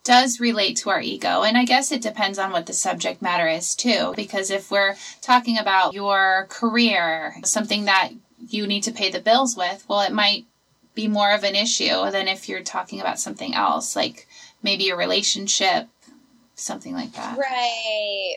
[0.05, 1.43] does relate to our ego.
[1.43, 4.15] And I guess it depends on what the subject matter is too.
[4.17, 8.13] Because if we're talking about your career, something that
[8.47, 10.47] you need to pay the bills with, well, it might
[10.95, 14.27] be more of an issue than if you're talking about something else, like
[14.63, 15.89] maybe a relationship,
[16.55, 17.39] something like that.
[17.39, 18.37] Right.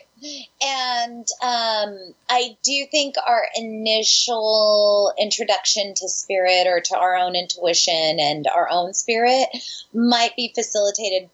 [0.62, 8.18] And um, I do think our initial introduction to spirit or to our own intuition
[8.20, 9.48] and our own spirit
[9.92, 11.30] might be facilitated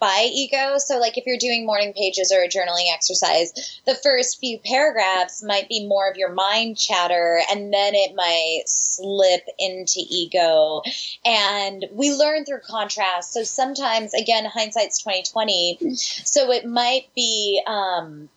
[0.00, 0.78] by ego.
[0.78, 5.42] So, like if you're doing morning pages or a journaling exercise, the first few paragraphs
[5.42, 10.82] might be more of your mind chatter, and then it might slip into ego.
[11.24, 13.32] And we learn through contrast.
[13.32, 15.78] So sometimes, again, hindsight's twenty twenty.
[15.94, 17.62] So it might be.
[17.66, 18.28] Um,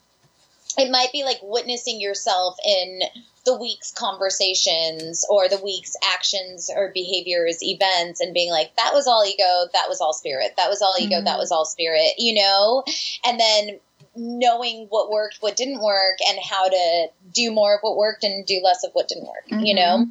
[0.78, 3.02] it might be like witnessing yourself in
[3.44, 9.06] the week's conversations or the week's actions or behaviors, events, and being like, that was
[9.06, 11.24] all ego, that was all spirit, that was all ego, mm-hmm.
[11.24, 12.84] that was all spirit, you know?
[13.26, 13.80] And then
[14.14, 18.46] knowing what worked, what didn't work, and how to do more of what worked and
[18.46, 19.64] do less of what didn't work, mm-hmm.
[19.64, 20.06] you know?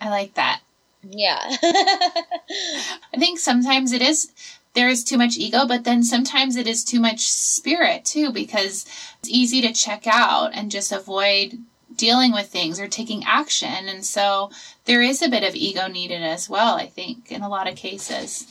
[0.00, 0.60] I like that.
[1.02, 1.40] Yeah.
[1.62, 4.30] I think sometimes it is
[4.74, 8.86] there is too much ego, but then sometimes it is too much spirit too, because
[9.18, 11.58] it's easy to check out and just avoid
[11.96, 13.88] dealing with things or taking action.
[13.88, 14.50] And so
[14.84, 17.76] there is a bit of ego needed as well, I think, in a lot of
[17.76, 18.46] cases.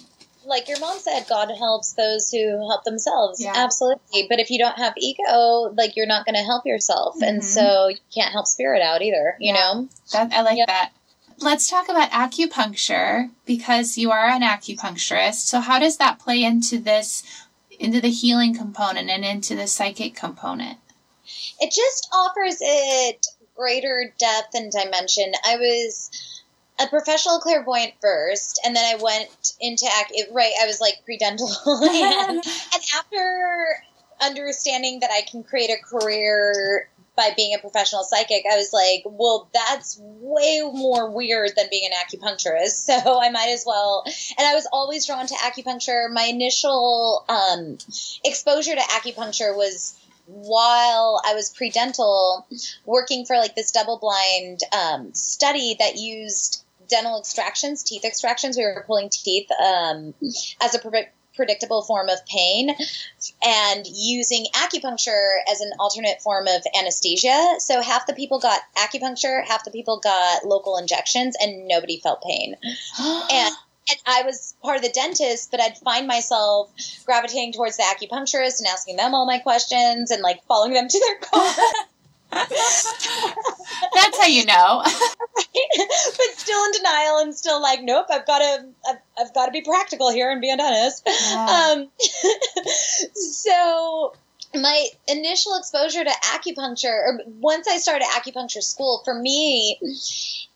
[0.46, 3.42] Like your mom said, God helps those who help themselves.
[3.42, 3.54] Yeah.
[3.56, 4.28] Absolutely.
[4.30, 7.16] But if you don't have ego, like you're not going to help yourself.
[7.16, 7.24] Mm-hmm.
[7.24, 9.54] And so you can't help spirit out either, you yeah.
[9.54, 9.90] know?
[10.12, 10.66] That, I like yeah.
[10.68, 10.92] that.
[11.40, 15.46] Let's talk about acupuncture because you are an acupuncturist.
[15.46, 17.24] So how does that play into this,
[17.80, 20.78] into the healing component and into the psychic component?
[21.60, 23.26] It just offers it
[23.56, 25.32] greater depth and dimension.
[25.46, 26.10] I was
[26.80, 30.14] a professional clairvoyant first, and then I went into act.
[30.32, 32.30] Right, I was like pre-dental, and,
[32.74, 33.84] and after
[34.22, 39.04] understanding that I can create a career by being a professional psychic, I was like,
[39.06, 42.90] well, that's way more weird than being an acupuncturist.
[42.94, 44.04] So I might as well.
[44.38, 46.12] And I was always drawn to acupuncture.
[46.12, 47.78] My initial um,
[48.24, 52.48] exposure to acupuncture was while I was pre-dental,
[52.86, 58.58] working for like this double-blind um, study that used dental extractions, teeth extractions.
[58.58, 60.14] We were pulling teeth um,
[60.62, 62.76] as a pre- predictable form of pain,
[63.44, 67.56] and using acupuncture as an alternate form of anesthesia.
[67.60, 72.22] So half the people got acupuncture, half the people got local injections, and nobody felt
[72.22, 72.56] pain.
[73.00, 73.56] and
[73.90, 76.72] and I was part of the dentist, but I'd find myself
[77.06, 81.00] gravitating towards the acupuncturist and asking them all my questions and like following them to
[81.00, 81.54] their car.
[83.94, 84.82] That's how you know.
[84.86, 89.52] but still in denial and still like, nope, I've got to, I've, I've got to
[89.52, 91.04] be practical here and be a dentist.
[91.06, 91.74] Yeah.
[91.76, 91.90] Um,
[93.14, 94.14] so
[94.56, 99.78] my initial exposure to acupuncture, or once I started acupuncture school, for me,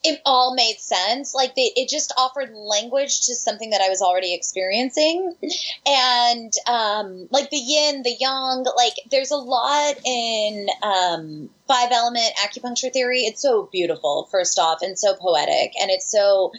[0.03, 1.33] it all made sense.
[1.33, 5.33] Like they, it just offered language to something that I was already experiencing,
[5.85, 8.65] and um, like the yin, the yang.
[8.75, 13.21] Like there's a lot in um, five element acupuncture theory.
[13.21, 16.51] It's so beautiful, first off, and so poetic, and it's so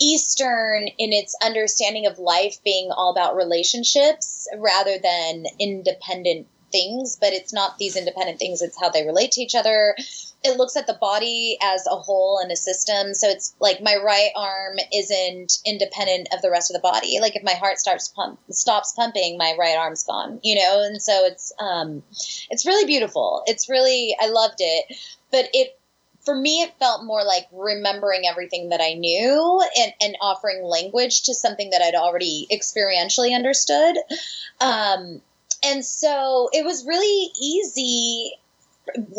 [0.00, 7.32] Eastern in its understanding of life being all about relationships rather than independent things, but
[7.32, 9.94] it's not these independent things, it's how they relate to each other.
[10.42, 13.14] It looks at the body as a whole and a system.
[13.14, 17.18] So it's like my right arm isn't independent of the rest of the body.
[17.20, 20.82] Like if my heart starts pump stops pumping, my right arm's gone, you know?
[20.84, 22.02] And so it's um
[22.50, 23.44] it's really beautiful.
[23.46, 24.96] It's really I loved it.
[25.30, 25.78] But it
[26.24, 31.24] for me, it felt more like remembering everything that I knew and, and offering language
[31.24, 33.96] to something that I'd already experientially understood.
[34.60, 35.20] Um,
[35.66, 38.32] and so it was really easy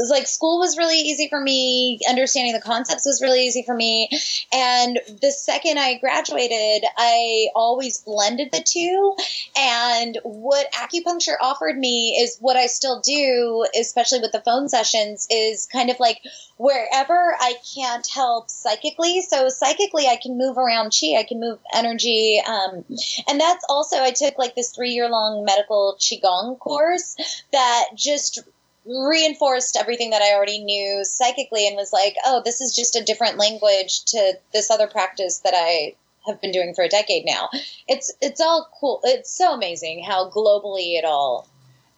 [0.09, 1.99] like school was really easy for me.
[2.07, 4.09] Understanding the concepts was really easy for me.
[4.53, 9.16] And the second I graduated, I always blended the two.
[9.57, 15.28] And what acupuncture offered me is what I still do, especially with the phone sessions,
[15.30, 16.22] is kind of like
[16.57, 19.22] wherever I can't help psychically.
[19.22, 22.41] So psychically, I can move around chi, I can move energy.
[22.45, 22.86] Um,
[23.28, 27.16] and that's also, I took like this three year long medical qigong course
[27.51, 28.43] that just
[28.86, 33.03] reinforced everything that I already knew psychically and was like, oh, this is just a
[33.03, 35.95] different language to this other practice that I
[36.27, 37.49] have been doing for a decade now.
[37.88, 38.99] It's it's all cool.
[39.03, 41.47] It's so amazing how globally it all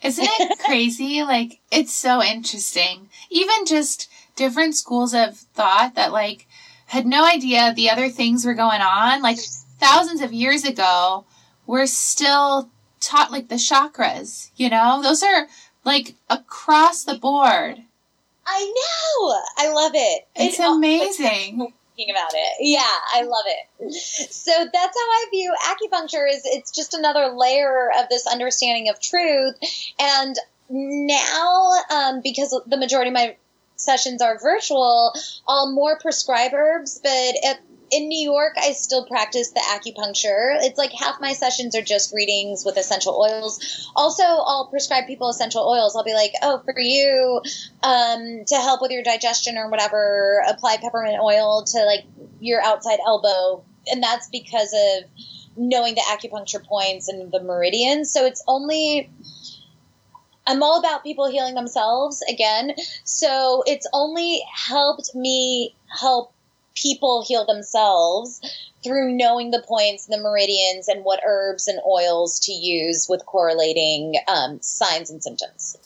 [0.04, 1.24] isn't it crazy?
[1.24, 3.10] like it's so interesting.
[3.30, 6.48] Even just different schools of thought that like
[6.88, 9.22] had no idea the other things were going on.
[9.22, 9.40] Like
[9.80, 11.26] thousands of years ago,
[11.66, 12.70] we're still
[13.00, 15.02] taught like the chakras, you know?
[15.02, 15.48] Those are
[15.88, 17.78] like across the board.
[18.46, 19.42] I know.
[19.58, 20.28] I love it.
[20.36, 21.74] It's amazing.
[21.96, 22.58] Thinking about it.
[22.60, 22.82] Yeah,
[23.16, 23.94] I love it.
[23.94, 29.02] So that's how I view acupuncture is it's just another layer of this understanding of
[29.02, 29.56] truth
[30.00, 30.36] and
[30.70, 33.38] now, um, because the majority of my
[33.78, 35.14] sessions are virtual,
[35.48, 37.62] I'll more prescribe herbs, but at
[37.92, 40.58] in New York, I still practice the acupuncture.
[40.62, 43.90] It's like half my sessions are just readings with essential oils.
[43.96, 45.96] Also, I'll prescribe people essential oils.
[45.96, 47.42] I'll be like, oh, for you,
[47.84, 52.06] um, to help with your digestion or whatever, apply peppermint oil to like
[52.40, 53.64] your outside elbow.
[53.92, 55.10] And that's because of
[55.56, 58.12] knowing the acupuncture points and the meridians.
[58.12, 59.10] So it's only
[60.46, 62.74] I'm all about people healing themselves again.
[63.04, 66.34] So it's only helped me help
[66.82, 68.42] people heal themselves
[68.84, 74.16] through knowing the points, the meridians, and what herbs and oils to use with correlating
[74.28, 75.78] um, signs and symptoms.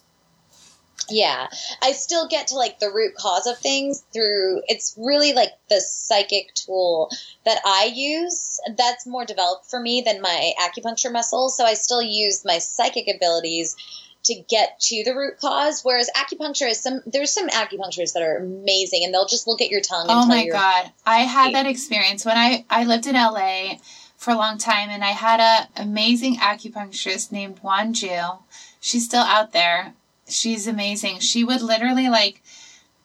[1.09, 1.47] Yeah,
[1.81, 5.81] I still get to like the root cause of things through it's really like the
[5.81, 7.09] psychic tool
[7.43, 11.57] that I use that's more developed for me than my acupuncture muscles.
[11.57, 13.75] So I still use my psychic abilities
[14.23, 15.81] to get to the root cause.
[15.83, 19.69] Whereas acupuncture is some there's some acupuncturists that are amazing and they'll just look at
[19.69, 20.07] your tongue.
[20.09, 23.75] oh my god, I had that experience when I I lived in LA
[24.17, 28.43] for a long time and I had a amazing acupuncturist named Juan Jill.
[28.79, 29.93] She's still out there.
[30.27, 31.19] She's amazing.
[31.19, 32.41] She would literally like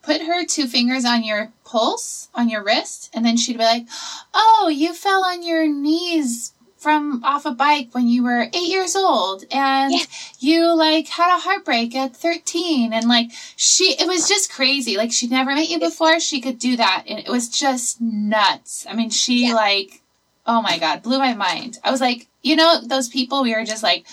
[0.03, 3.87] put her two fingers on your pulse on your wrist and then she'd be like,
[4.35, 6.53] "Oh, you fell on your knees
[6.87, 10.05] from off a bike when you were eight years old and yeah.
[10.39, 14.97] you like had a heartbreak at 13 and like she it was just crazy.
[14.97, 16.21] Like she'd never met you before.
[16.21, 18.87] She could do that and it was just nuts.
[18.89, 19.55] I mean she yeah.
[19.55, 20.01] like
[20.47, 21.79] oh my god blew my mind.
[21.83, 24.07] I was like you know those people we were just like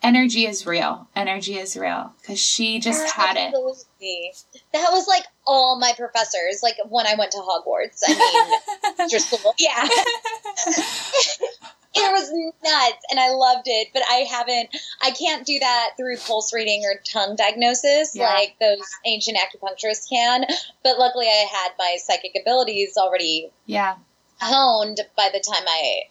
[0.00, 1.08] energy is real.
[1.16, 3.52] Energy is real because she just had it.
[3.52, 7.98] that was like all my professors like when i went to hogwarts.
[8.06, 9.88] I mean school yeah
[11.94, 12.30] it was
[12.62, 14.70] nuts and I loved it, but I haven't,
[15.02, 18.32] I can't do that through pulse reading or tongue diagnosis yeah.
[18.32, 20.44] like those ancient acupuncturists can.
[20.84, 23.96] But luckily I had my psychic abilities already yeah.
[24.40, 26.02] honed by the time I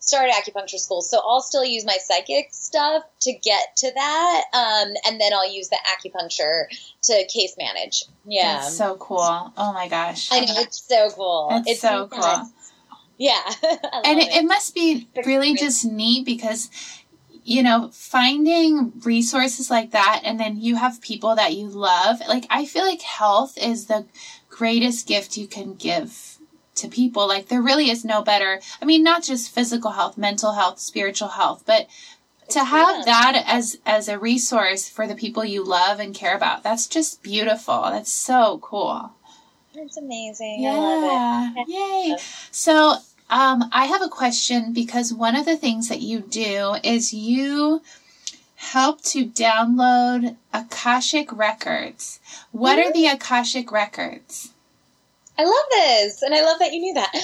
[0.00, 1.02] started acupuncture school.
[1.02, 4.44] So I'll still use my psychic stuff to get to that.
[4.52, 6.64] Um, and then I'll use the acupuncture
[7.04, 8.04] to case manage.
[8.24, 8.60] Yeah.
[8.60, 9.52] That's so cool.
[9.56, 10.32] Oh my gosh.
[10.32, 10.54] I know.
[10.56, 11.48] It's so cool.
[11.52, 12.50] It's, it's so cool.
[13.18, 13.42] Yeah.
[14.04, 16.70] and it, it, must be really just neat because,
[17.44, 22.20] you know, finding resources like that and then you have people that you love.
[22.28, 24.06] Like, I feel like health is the
[24.48, 26.38] greatest gift you can give
[26.76, 27.26] to people.
[27.26, 28.60] Like, there really is no better.
[28.80, 31.88] I mean, not just physical health, mental health, spiritual health, but
[32.50, 36.62] to have that as as a resource for the people you love and care about
[36.62, 39.12] that's just beautiful that's so cool
[39.78, 42.16] it's amazing yeah yay
[42.50, 42.96] so
[43.30, 47.82] um, I have a question because one of the things that you do is you
[48.54, 52.20] help to download Akashic records.
[52.52, 52.88] What mm-hmm.
[52.88, 54.52] are the Akashic records?
[55.40, 57.14] I love this, and I love that you knew that.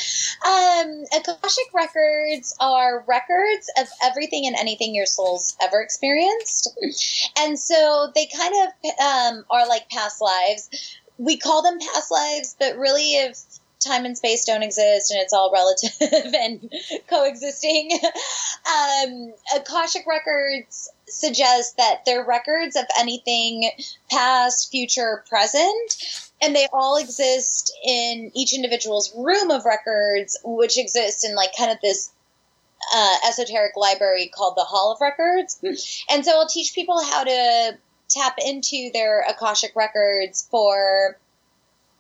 [0.46, 6.78] Um, Akashic records are records of everything and anything your soul's ever experienced,
[7.38, 10.70] and so they kind of um, are like past lives.
[11.18, 13.38] We call them past lives, but really, if
[13.84, 15.90] time and space don't exist and it's all relative
[16.34, 16.72] and
[17.08, 17.90] coexisting.
[18.64, 23.70] Um, Akashic records suggest that they're records of anything
[24.10, 31.24] past, future, present, and they all exist in each individual's room of records, which exists
[31.24, 32.10] in like kind of this
[32.94, 35.60] uh, esoteric library called the Hall of Records.
[36.10, 37.78] And so I'll teach people how to
[38.14, 41.18] tap into their Akashic records for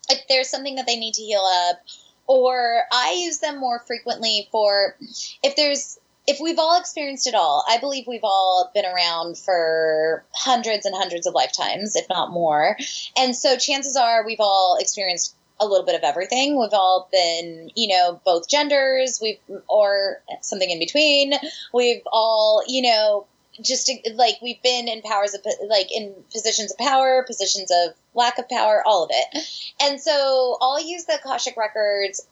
[0.08, 1.80] if there's something that they need to heal up
[2.26, 4.96] or I use them more frequently for
[5.42, 10.24] if there's if we've all experienced it all, I believe we've all been around for
[10.32, 12.78] hundreds and hundreds of lifetimes, if not more.
[13.14, 16.58] And so chances are we've all experienced a little bit of everything.
[16.58, 19.38] We've all been, you know, both genders, we've
[19.68, 21.34] or something in between.
[21.74, 23.26] We've all, you know,
[23.62, 28.38] just like we've been in powers of like in positions of power, positions of lack
[28.38, 29.72] of power, all of it.
[29.80, 32.26] And so I'll use the Akashic records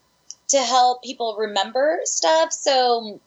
[0.49, 2.53] to help people remember stuff.
[2.53, 3.20] So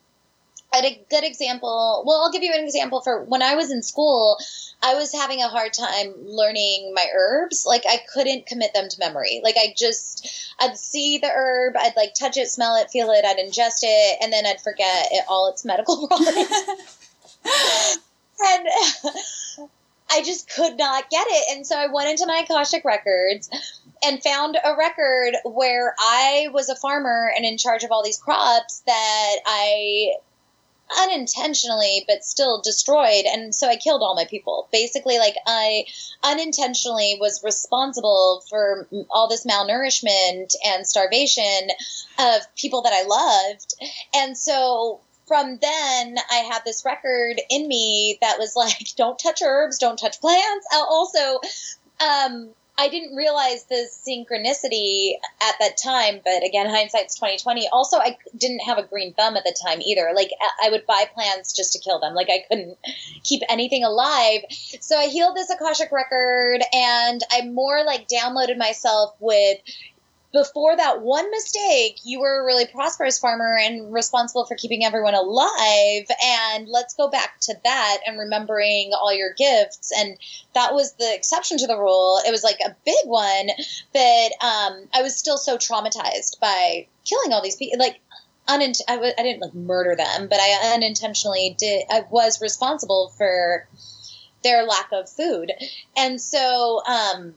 [0.83, 4.37] a good example, well, I'll give you an example for when I was in school,
[4.81, 7.65] I was having a hard time learning my herbs.
[7.65, 9.41] Like I couldn't commit them to memory.
[9.43, 13.23] Like I just, I'd see the herb, I'd like touch it, smell it, feel it,
[13.23, 16.51] I'd ingest it, and then I'd forget it, all its medical properties.
[18.39, 18.67] and
[20.09, 21.55] I just could not get it.
[21.55, 23.49] And so I went into my Akashic records
[24.03, 28.19] and found a record where I was a farmer and in charge of all these
[28.19, 30.15] crops that I
[31.01, 33.25] unintentionally but still destroyed.
[33.25, 34.69] And so i killed all my people.
[34.71, 35.85] Basically like i
[36.23, 41.69] unintentionally was responsible for all this malnourishment and starvation
[42.19, 43.73] of people that i loved.
[44.15, 49.41] And so from then I had this record in me that was like, don't touch
[49.43, 50.67] herbs, don't touch plants.
[50.73, 51.39] Also,
[51.99, 57.69] um, I didn't realize the synchronicity at that time, but again, hindsight's twenty twenty.
[57.71, 60.11] Also, I didn't have a green thumb at the time either.
[60.13, 60.29] Like
[60.61, 62.13] I would buy plants just to kill them.
[62.13, 62.77] Like I couldn't
[63.23, 64.41] keep anything alive.
[64.81, 69.57] So I healed this akashic record, and I more like downloaded myself with
[70.35, 75.15] before that one mistake, you were a really prosperous farmer and responsible for keeping everyone
[75.15, 76.05] alive.
[76.23, 79.93] And let's go back to that and remembering all your gifts.
[79.97, 80.17] And
[80.53, 82.19] that was the exception to the rule.
[82.27, 83.47] It was like a big one,
[83.93, 87.79] but um, I was still so traumatized by killing all these people.
[87.79, 88.01] Like,
[88.47, 91.85] unint- I w- I didn't like murder them, but I unintentionally did.
[91.89, 93.67] I was responsible for
[94.43, 95.51] their lack of food,
[95.95, 97.35] and so um,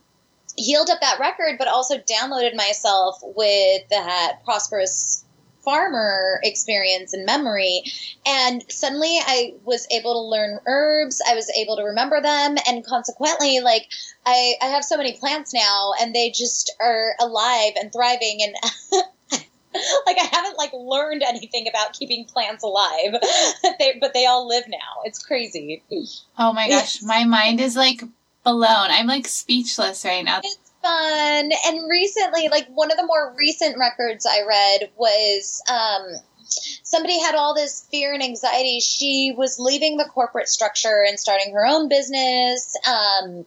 [0.58, 5.24] healed up that record, but also downloaded myself with that prosperous
[5.64, 7.82] farmer experience and memory.
[8.26, 11.20] And suddenly I was able to learn herbs.
[11.28, 12.56] I was able to remember them.
[12.66, 13.86] And consequently, like,
[14.24, 18.40] I, I have so many plants now and they just are alive and thriving.
[18.42, 18.54] And
[20.06, 23.14] like I haven't like learned anything about keeping plants alive,
[23.78, 25.02] they, but they all live now.
[25.04, 25.82] It's crazy.
[26.38, 28.02] Oh my gosh, my mind is like
[28.48, 28.88] alone.
[28.90, 30.40] I'm like speechless right now.
[30.42, 31.50] It's fun.
[31.66, 36.14] And recently, like one of the more recent records I read was um,
[36.82, 38.80] somebody had all this fear and anxiety.
[38.80, 42.74] She was leaving the corporate structure and starting her own business.
[42.86, 43.44] Um,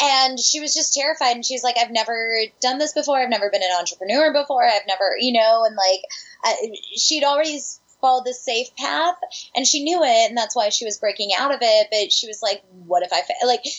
[0.00, 1.36] and she was just terrified.
[1.36, 3.18] And she's like, I've never done this before.
[3.18, 4.64] I've never been an entrepreneur before.
[4.66, 6.02] I've never, you know, and like,
[6.44, 7.60] I, she'd already
[8.00, 9.14] followed the safe path
[9.54, 12.26] and she knew it and that's why she was breaking out of it but she
[12.26, 13.46] was like what if i fa-?
[13.46, 13.70] like uh,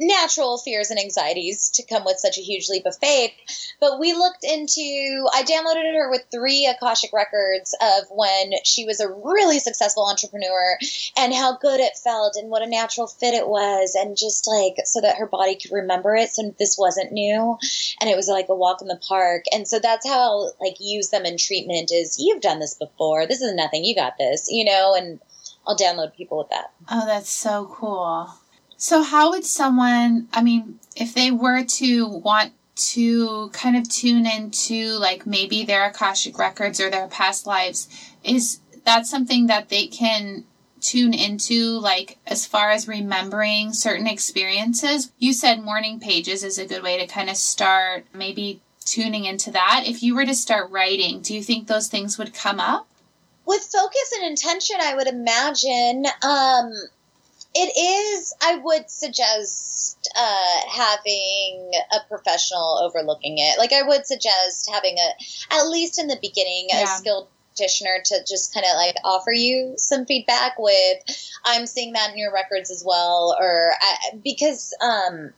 [0.00, 3.32] natural fears and anxieties to come with such a huge leap of faith.
[3.80, 9.00] But we looked into, I downloaded her with three Akashic records of when she was
[9.00, 10.78] a really successful entrepreneur
[11.16, 13.96] and how good it felt and what a natural fit it was.
[13.98, 16.30] And just like, so that her body could remember it.
[16.30, 17.58] So this wasn't new.
[18.00, 19.44] And it was like a walk in the park.
[19.52, 23.26] And so that's how I'll like use them in treatment is you've done this before.
[23.26, 23.84] This is nothing.
[23.84, 25.18] You got this, you know, and
[25.66, 26.70] I'll download people with that.
[26.88, 28.32] Oh, that's so cool.
[28.80, 32.52] So, how would someone, I mean, if they were to want
[32.92, 37.88] to kind of tune into like maybe their Akashic records or their past lives,
[38.22, 40.44] is that something that they can
[40.80, 45.10] tune into, like as far as remembering certain experiences?
[45.18, 49.50] You said morning pages is a good way to kind of start maybe tuning into
[49.50, 49.86] that.
[49.86, 52.86] If you were to start writing, do you think those things would come up?
[53.44, 56.06] With focus and intention, I would imagine.
[56.22, 56.72] Um,
[57.54, 58.34] it is.
[58.42, 63.58] I would suggest uh, having a professional overlooking it.
[63.58, 66.84] Like I would suggest having a, at least in the beginning, yeah.
[66.84, 67.28] a skilled
[67.58, 70.98] practitioner to just kind of like offer you some feedback with.
[71.44, 75.30] I'm seeing that in your records as well, or I, because um,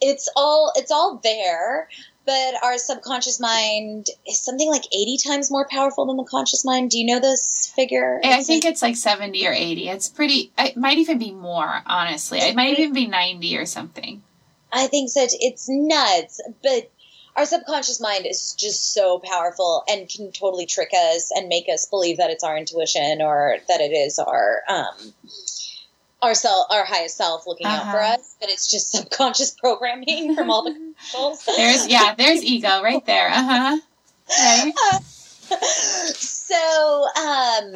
[0.00, 1.88] it's all it's all there
[2.24, 6.90] but our subconscious mind is something like 80 times more powerful than the conscious mind.
[6.90, 8.20] Do you know this figure?
[8.24, 9.88] I think it's like 70 or 80.
[9.88, 12.38] It's pretty, it might even be more, honestly.
[12.38, 14.22] It might even be 90 or something.
[14.72, 15.26] I think so.
[15.28, 16.40] It's nuts.
[16.62, 16.90] But
[17.36, 21.86] our subconscious mind is just so powerful and can totally trick us and make us
[21.86, 25.14] believe that it's our intuition or that it is our, um,
[26.22, 27.76] our self, our highest self looking uh-huh.
[27.76, 28.14] out for uh-huh.
[28.14, 30.72] us, but it's just subconscious programming from all the
[31.10, 31.44] controls.
[31.44, 33.28] There's yeah, there's ego right there.
[33.28, 33.78] Uh-huh.
[34.38, 34.72] Right.
[34.90, 34.98] Uh,
[36.14, 37.74] so um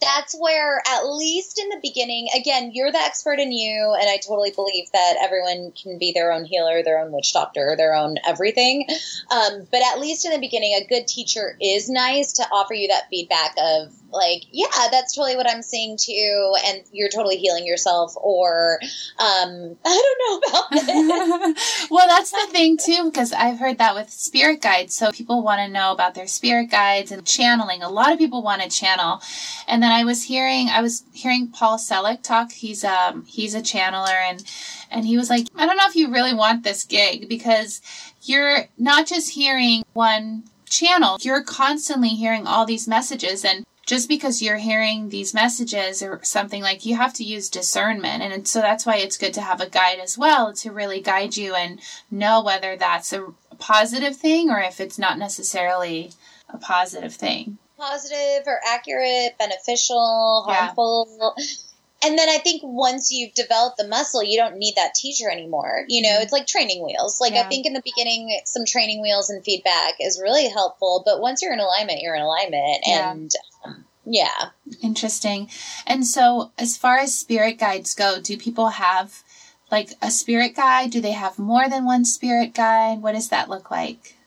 [0.00, 4.16] that's where at least in the beginning again you're the expert in you and i
[4.16, 8.16] totally believe that everyone can be their own healer their own witch doctor their own
[8.26, 8.86] everything.
[9.30, 12.88] Um, but at least in the beginning a good teacher is nice to offer you
[12.88, 17.66] that feedback of like yeah that's totally what i'm seeing too and you're totally healing
[17.66, 18.78] yourself or
[19.18, 23.94] um, i don't know about it well that's the thing too because i've heard that
[23.94, 24.94] with spirit guides.
[24.94, 27.82] So people want to know about their spirit guides and channeling.
[27.82, 29.20] A lot of people want to channel
[29.68, 32.52] and then i was hearing i was hearing paul selig talk.
[32.52, 34.44] He's um he's a channeler and
[34.90, 37.80] and he was like i don't know if you really want this gig because
[38.22, 43.44] you're not just hearing one channel you're constantly hearing all these messages.
[43.44, 48.22] And just because you're hearing these messages or something like you have to use discernment.
[48.22, 51.36] And so that's why it's good to have a guide as well to really guide
[51.38, 56.12] you and know whether that's a positive thing or if it's not necessarily
[56.50, 61.08] a positive thing positive or accurate, beneficial, harmful.
[61.18, 61.44] Yeah.
[62.04, 65.84] And then I think once you've developed the muscle, you don't need that teacher anymore.
[65.88, 66.22] You know, mm-hmm.
[66.22, 67.20] it's like training wheels.
[67.20, 67.40] Like yeah.
[67.40, 71.02] I think in the beginning, some training wheels and feedback is really helpful.
[71.04, 72.84] But once you're in alignment, you're in alignment.
[72.86, 73.10] Yeah.
[73.10, 73.32] And
[73.64, 74.50] um, yeah.
[74.80, 75.50] Interesting.
[75.86, 79.22] And so, as far as spirit guides go, do people have
[79.72, 80.90] like a spirit guide?
[80.90, 83.02] Do they have more than one spirit guide?
[83.02, 84.17] What does that look like?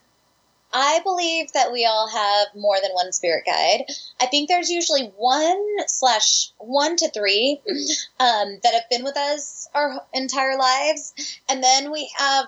[0.73, 3.85] I believe that we all have more than one spirit guide.
[4.19, 7.61] I think there's usually one slash one to three
[8.19, 11.13] um, that have been with us our entire lives,
[11.49, 12.45] and then we have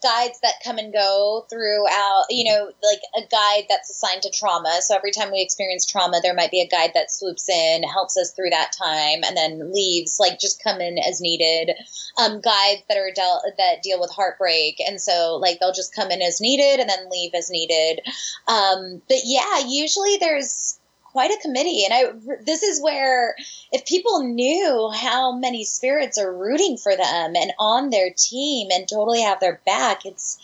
[0.00, 4.78] guides that come and go throughout, you know, like a guide that's assigned to trauma.
[4.80, 8.16] So every time we experience trauma, there might be a guide that swoops in, helps
[8.16, 11.74] us through that time, and then leaves, like just come in as needed.
[12.18, 16.10] Um, guides that are dealt that deal with heartbreak, and so like they'll just come
[16.10, 18.00] in as needed and then leave as needed.
[18.48, 20.78] Um, but yeah, usually there's
[21.12, 21.84] quite a committee.
[21.84, 23.36] And I, this is where
[23.70, 28.88] if people knew how many spirits are rooting for them and on their team and
[28.88, 30.38] totally have their back, it's,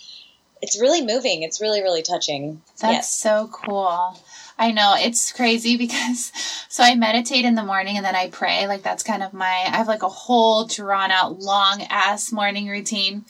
[0.60, 1.42] it's really moving.
[1.42, 2.62] It's really, really touching.
[2.80, 3.14] That's yes.
[3.14, 4.18] so cool.
[4.58, 6.32] I know it's crazy because
[6.68, 8.66] so I meditate in the morning and then I pray.
[8.66, 12.68] Like that's kind of my I have like a whole drawn out long ass morning
[12.68, 13.24] routine.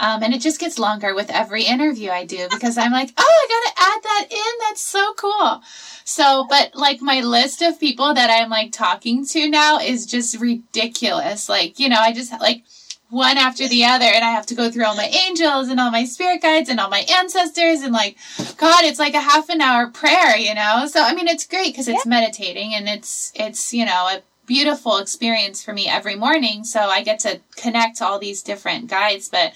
[0.00, 3.22] Um, and it just gets longer with every interview I do because I'm like, oh,
[3.24, 4.58] I gotta add that in.
[4.60, 5.62] That's so cool.
[6.04, 10.40] So, but like my list of people that I'm like talking to now is just
[10.40, 11.48] ridiculous.
[11.48, 12.64] Like, you know, I just like
[13.10, 15.90] one after the other and I have to go through all my angels and all
[15.90, 18.18] my spirit guides and all my ancestors and like
[18.58, 21.72] god it's like a half an hour prayer you know so I mean it's great
[21.72, 22.10] because it's yeah.
[22.10, 27.02] meditating and it's it's you know a beautiful experience for me every morning so I
[27.02, 29.52] get to connect all these different guides but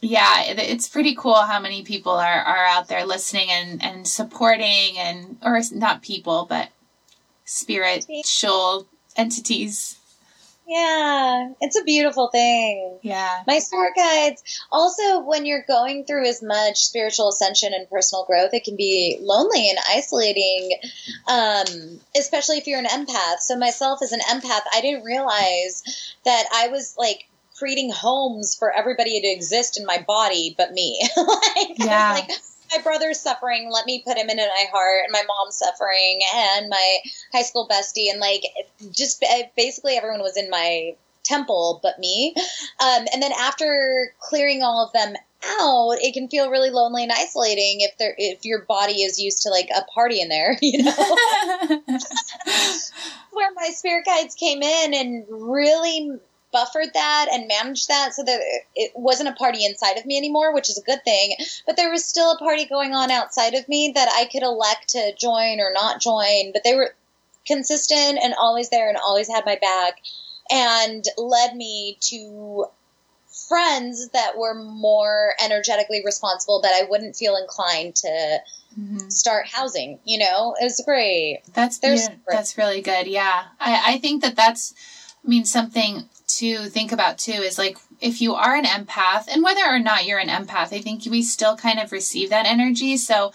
[0.00, 4.98] yeah, it's pretty cool how many people are, are out there listening and, and supporting
[4.98, 6.68] and, or not people, but
[7.44, 8.86] spiritual
[9.16, 9.98] entities.
[10.66, 12.98] Yeah, it's a beautiful thing.
[13.02, 13.42] Yeah.
[13.46, 14.42] My spirit guides.
[14.72, 19.18] Also, when you're going through as much spiritual ascension and personal growth, it can be
[19.20, 20.70] lonely and isolating,
[21.28, 23.40] um, especially if you're an empath.
[23.40, 25.82] So, myself as an empath, I didn't realize
[26.24, 27.26] that I was like
[27.58, 31.00] creating homes for everybody to exist in my body but me.
[31.16, 32.12] like, yeah.
[32.12, 32.30] like
[32.74, 36.68] my brother's suffering, let me put him in my heart, and my mom's suffering, and
[36.68, 36.98] my
[37.32, 38.42] high school bestie, and like
[38.90, 39.24] just
[39.56, 40.94] basically everyone was in my
[41.24, 42.34] temple but me.
[42.80, 47.12] Um, and then after clearing all of them out, it can feel really lonely and
[47.12, 50.82] isolating if there if your body is used to like a party in there, you
[50.82, 50.92] know.
[53.32, 56.12] Where my spirit guides came in and really
[56.54, 58.40] buffered that and managed that so that
[58.76, 61.36] it wasn't a party inside of me anymore, which is a good thing.
[61.66, 64.90] But there was still a party going on outside of me that I could elect
[64.90, 66.52] to join or not join.
[66.52, 66.94] But they were
[67.44, 70.00] consistent and always there and always had my back
[70.48, 72.66] and led me to
[73.48, 78.38] friends that were more energetically responsible that I wouldn't feel inclined to
[78.78, 79.08] mm-hmm.
[79.08, 79.98] start housing.
[80.04, 81.42] You know, it was great.
[81.52, 83.06] That's yeah, that's really good.
[83.08, 84.72] Yeah, I I think that that's
[85.24, 86.08] I mean something
[86.38, 90.04] to think about too is like if you are an empath and whether or not
[90.04, 92.96] you're an empath i think we still kind of receive that energy.
[92.96, 93.32] So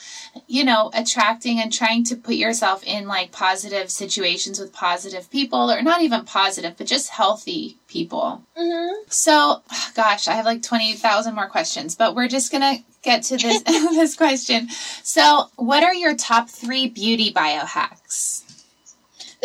[0.47, 5.71] you know attracting and trying to put yourself in like positive situations with positive people
[5.71, 8.43] or not even positive but just healthy people.
[8.57, 9.03] Mm-hmm.
[9.09, 9.61] so
[9.95, 14.15] gosh i have like 20000 more questions but we're just gonna get to this this
[14.15, 14.69] question.
[15.03, 18.43] So what are your top three beauty biohacks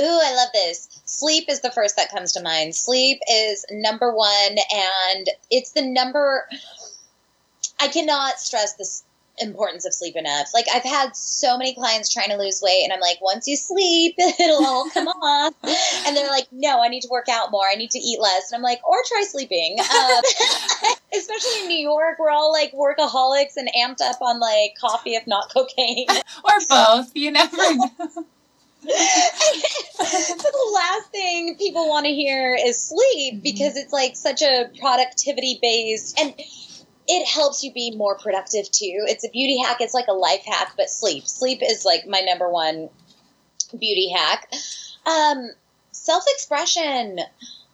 [0.00, 2.74] ooh i love this sleep is the first that comes to mind.
[2.74, 6.48] Sleep is number one, and it's the number.
[7.80, 8.86] I cannot stress the
[9.40, 10.48] importance of sleep enough.
[10.54, 13.56] Like I've had so many clients trying to lose weight, and I'm like, once you
[13.56, 15.54] sleep, it'll all come off.
[16.06, 17.64] And they're like, no, I need to work out more.
[17.70, 18.52] I need to eat less.
[18.52, 19.78] And I'm like, or try sleeping.
[19.80, 20.22] Um,
[21.16, 25.26] especially in New York, we're all like workaholics and amped up on like coffee, if
[25.26, 26.06] not cocaine,
[26.44, 27.10] or both.
[27.14, 28.26] You never know.
[28.84, 33.42] So the last thing people want to hear is sleep mm-hmm.
[33.42, 36.34] because it's like such a productivity based and
[37.06, 39.04] it helps you be more productive too.
[39.06, 39.78] It's a beauty hack.
[39.80, 41.26] It's like a life hack, but sleep.
[41.26, 42.88] Sleep is like my number one
[43.78, 44.50] beauty hack.
[45.06, 45.50] Um,
[45.92, 47.18] self expression.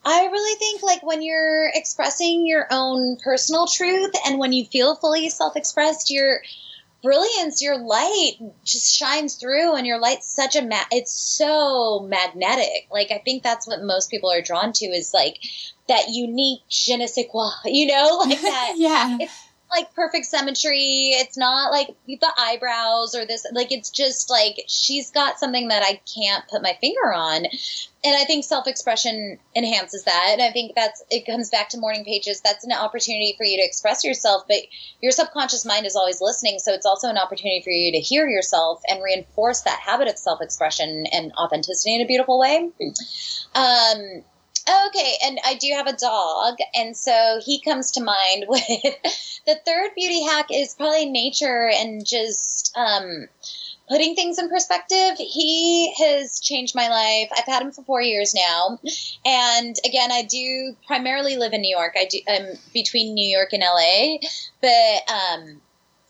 [0.03, 4.95] I really think like when you're expressing your own personal truth and when you feel
[4.95, 6.41] fully self expressed, you're
[7.01, 8.33] brilliance, your light
[8.63, 12.87] just shines through, and your light's such a ma- it's so magnetic.
[12.91, 15.37] Like I think that's what most people are drawn to is like
[15.87, 18.73] that unique je ne sais quoi, you know, like that.
[18.77, 19.17] yeah.
[19.19, 19.33] It's
[19.71, 21.11] like perfect symmetry.
[21.13, 23.45] It's not like the eyebrows or this.
[23.53, 27.45] Like it's just like she's got something that I can't put my finger on.
[28.03, 30.29] And I think self expression enhances that.
[30.31, 32.41] And I think that's it comes back to morning pages.
[32.41, 34.57] That's an opportunity for you to express yourself, but
[35.01, 36.59] your subconscious mind is always listening.
[36.59, 40.17] So it's also an opportunity for you to hear yourself and reinforce that habit of
[40.17, 42.69] self expression and authenticity in a beautiful way.
[43.55, 44.23] Um,
[44.71, 48.67] Okay, and I do have a dog, and so he comes to mind with
[49.45, 53.27] the third beauty hack is probably nature and just um,
[53.89, 55.17] putting things in perspective.
[55.17, 57.29] He has changed my life.
[57.37, 58.79] I've had him for four years now,
[59.25, 61.95] and again, I do primarily live in New York.
[61.97, 64.19] I do I'm between New York and LA,
[64.61, 65.61] but um,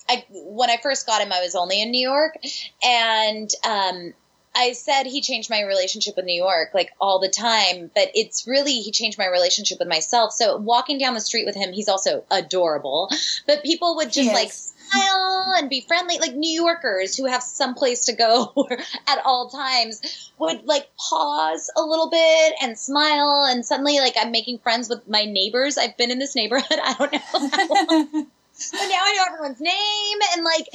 [0.07, 2.35] I when I first got him, I was only in New York,
[2.83, 4.13] and um,
[4.53, 8.47] I said he changed my relationship with New York like all the time, but it's
[8.47, 10.33] really he changed my relationship with myself.
[10.33, 13.09] So walking down the street with him, he's also adorable.
[13.47, 17.75] But people would just like smile and be friendly, like New Yorkers who have some
[17.75, 18.53] place to go
[19.07, 24.31] at all times would like pause a little bit and smile and suddenly like I'm
[24.31, 25.77] making friends with my neighbors.
[25.77, 27.19] I've been in this neighborhood, I don't know
[28.71, 30.67] but now I know everyone's name and like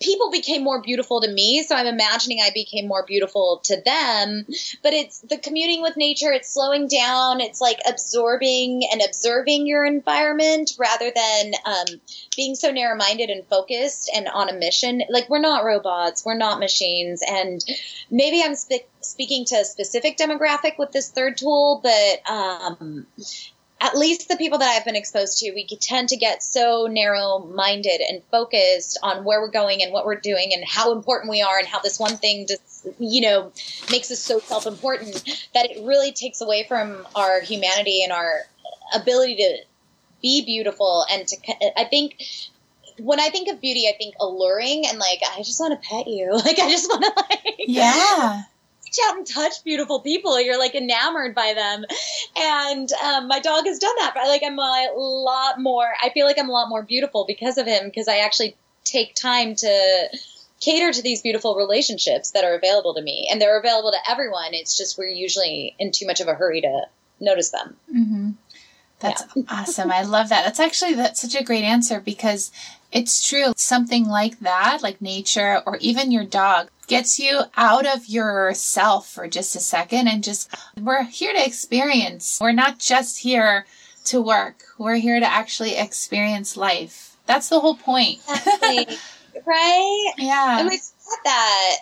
[0.00, 4.46] people became more beautiful to me so i'm imagining i became more beautiful to them.
[4.82, 9.84] But it's the commuting with nature it's slowing down it's like absorbing and observing your
[9.84, 12.00] environment rather than um,
[12.36, 15.02] being so narrow-minded and focused and on a mission.
[15.08, 17.64] Like we're not robots we're not machines and
[18.10, 23.06] maybe i'm spe- speaking to a specific demographic with this third tool but um,
[23.84, 27.40] at least the people that I've been exposed to, we tend to get so narrow
[27.40, 31.42] minded and focused on where we're going and what we're doing and how important we
[31.42, 33.52] are and how this one thing just, you know,
[33.90, 35.22] makes us so self important
[35.52, 38.44] that it really takes away from our humanity and our
[38.94, 39.58] ability to
[40.22, 41.36] be beautiful and to,
[41.78, 42.24] I think
[42.98, 46.06] when I think of beauty, I think alluring and like I just want to pet
[46.06, 46.30] you.
[46.44, 48.44] Like I just want to like yeah
[48.94, 50.40] reach out and touch beautiful people.
[50.40, 51.84] You're like enamored by them.
[52.36, 54.12] And um, my dog has done that.
[54.14, 57.58] But like I'm a lot more, I feel like I'm a lot more beautiful because
[57.58, 60.08] of him because I actually take time to
[60.60, 63.28] cater to these beautiful relationships that are available to me.
[63.30, 64.52] And they're available to everyone.
[64.54, 66.82] It's just we're usually in too much of a hurry to
[67.20, 67.76] notice them.
[67.94, 68.30] Mm-hmm.
[69.00, 69.42] That's yeah.
[69.48, 69.90] awesome.
[69.90, 70.44] I love that.
[70.44, 72.50] That's actually that's such a great answer because
[72.94, 73.52] it's true.
[73.56, 79.26] Something like that, like nature or even your dog, gets you out of yourself for
[79.26, 80.48] just a second and just,
[80.80, 82.38] we're here to experience.
[82.40, 83.66] We're not just here
[84.04, 84.62] to work.
[84.78, 87.16] We're here to actually experience life.
[87.26, 88.20] That's the whole point.
[88.28, 88.86] Exactly.
[89.44, 90.12] right?
[90.18, 90.60] Yeah.
[90.60, 91.76] And we said that.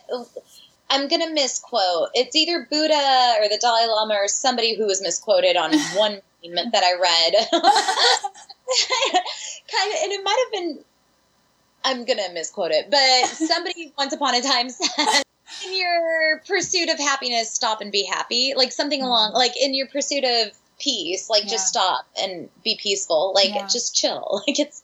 [0.88, 2.08] I'm going to misquote.
[2.14, 6.82] It's either Buddha or the Dalai Lama or somebody who was misquoted on one that
[6.84, 7.34] I read.
[9.70, 10.84] kind of, and it might have been
[11.84, 15.22] I'm gonna misquote it, but somebody once upon a time said,
[15.66, 19.06] "In your pursuit of happiness, stop and be happy." Like something mm-hmm.
[19.06, 20.52] along, like in your pursuit of
[20.82, 21.50] peace, like yeah.
[21.50, 23.32] just stop and be peaceful.
[23.34, 23.66] Like yeah.
[23.66, 24.42] just chill.
[24.46, 24.82] Like it's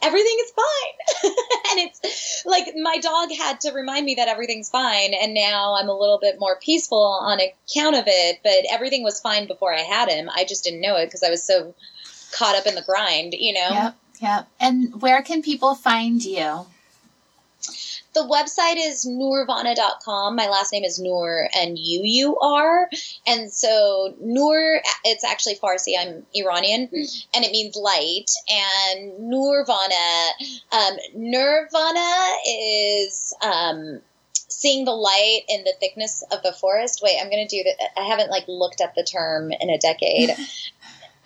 [0.00, 1.32] everything is fine,
[1.70, 5.88] and it's like my dog had to remind me that everything's fine, and now I'm
[5.88, 8.38] a little bit more peaceful on account of it.
[8.42, 10.30] But everything was fine before I had him.
[10.34, 11.74] I just didn't know it because I was so
[12.32, 13.68] caught up in the grind, you know.
[13.70, 13.96] Yep.
[14.20, 14.44] Yeah.
[14.60, 16.66] And where can people find you?
[18.12, 20.34] The website is nuurvana.com.
[20.34, 22.90] My last name is Nuur and U U R.
[23.26, 25.94] And so Nuur, it's actually Farsi.
[25.98, 26.88] I'm Iranian
[27.34, 28.30] and it means light.
[28.50, 30.30] And Nuurvana,
[30.72, 34.00] um, Nirvana is, um,
[34.48, 37.00] seeing the light in the thickness of the forest.
[37.02, 37.98] Wait, I'm going to do that.
[37.98, 40.30] I haven't like looked at the term in a decade.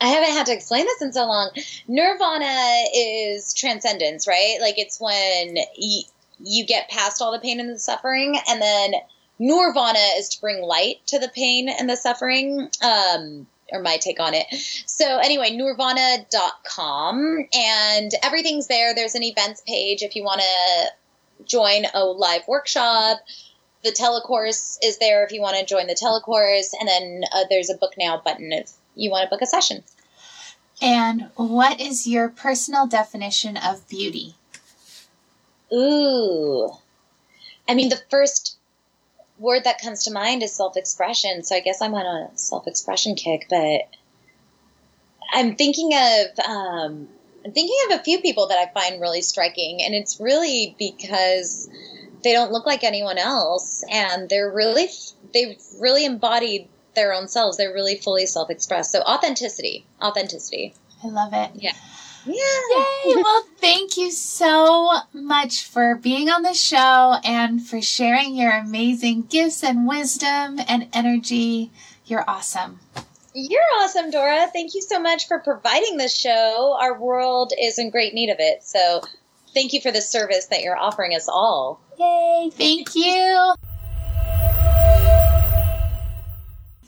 [0.04, 1.50] I haven't had to explain this in so long.
[1.88, 4.58] Nirvana is transcendence, right?
[4.60, 6.02] Like it's when you,
[6.40, 8.92] you get past all the pain and the suffering, and then
[9.38, 12.68] Nirvana is to bring light to the pain and the suffering.
[12.82, 14.44] Um, or my take on it.
[14.84, 18.94] So anyway, nuurvana.com and everything's there.
[18.94, 23.20] There's an events page if you want to join a live workshop.
[23.82, 26.74] The telecourse is there if you want to join the telecourse.
[26.78, 29.82] And then uh, there's a book now button if you want to book a session.
[30.82, 34.34] And what is your personal definition of beauty?
[35.72, 36.70] Ooh.
[37.68, 38.58] I mean, the first
[39.38, 41.42] word that comes to mind is self expression.
[41.42, 43.88] So I guess I'm on a self expression kick, but
[45.32, 46.38] I'm thinking of.
[46.46, 47.08] Um,
[47.44, 51.68] I'm thinking of a few people that I find really striking, and it's really because
[52.22, 54.88] they don't look like anyone else, and they're really
[55.32, 57.56] they've really embodied their own selves.
[57.56, 58.92] They're really fully self expressed.
[58.92, 60.74] So authenticity, authenticity.
[61.02, 61.50] I love it.
[61.54, 61.72] Yeah.
[62.26, 62.34] Yeah.
[62.34, 63.16] Yay!
[63.16, 69.22] Well, thank you so much for being on the show and for sharing your amazing
[69.22, 71.70] gifts and wisdom and energy.
[72.06, 72.80] You're awesome.
[73.34, 74.48] You're awesome, Dora.
[74.52, 76.76] Thank you so much for providing this show.
[76.80, 78.62] Our world is in great need of it.
[78.62, 79.02] So
[79.52, 81.80] thank you for the service that you're offering us all.
[81.98, 82.50] Yay!
[82.54, 83.54] Thank you.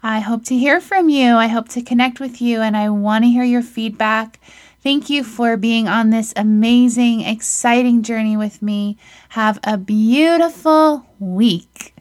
[0.00, 1.34] I hope to hear from you.
[1.34, 4.38] I hope to connect with you, and I want to hear your feedback.
[4.80, 8.96] Thank you for being on this amazing, exciting journey with me.
[9.30, 11.97] Have a beautiful week.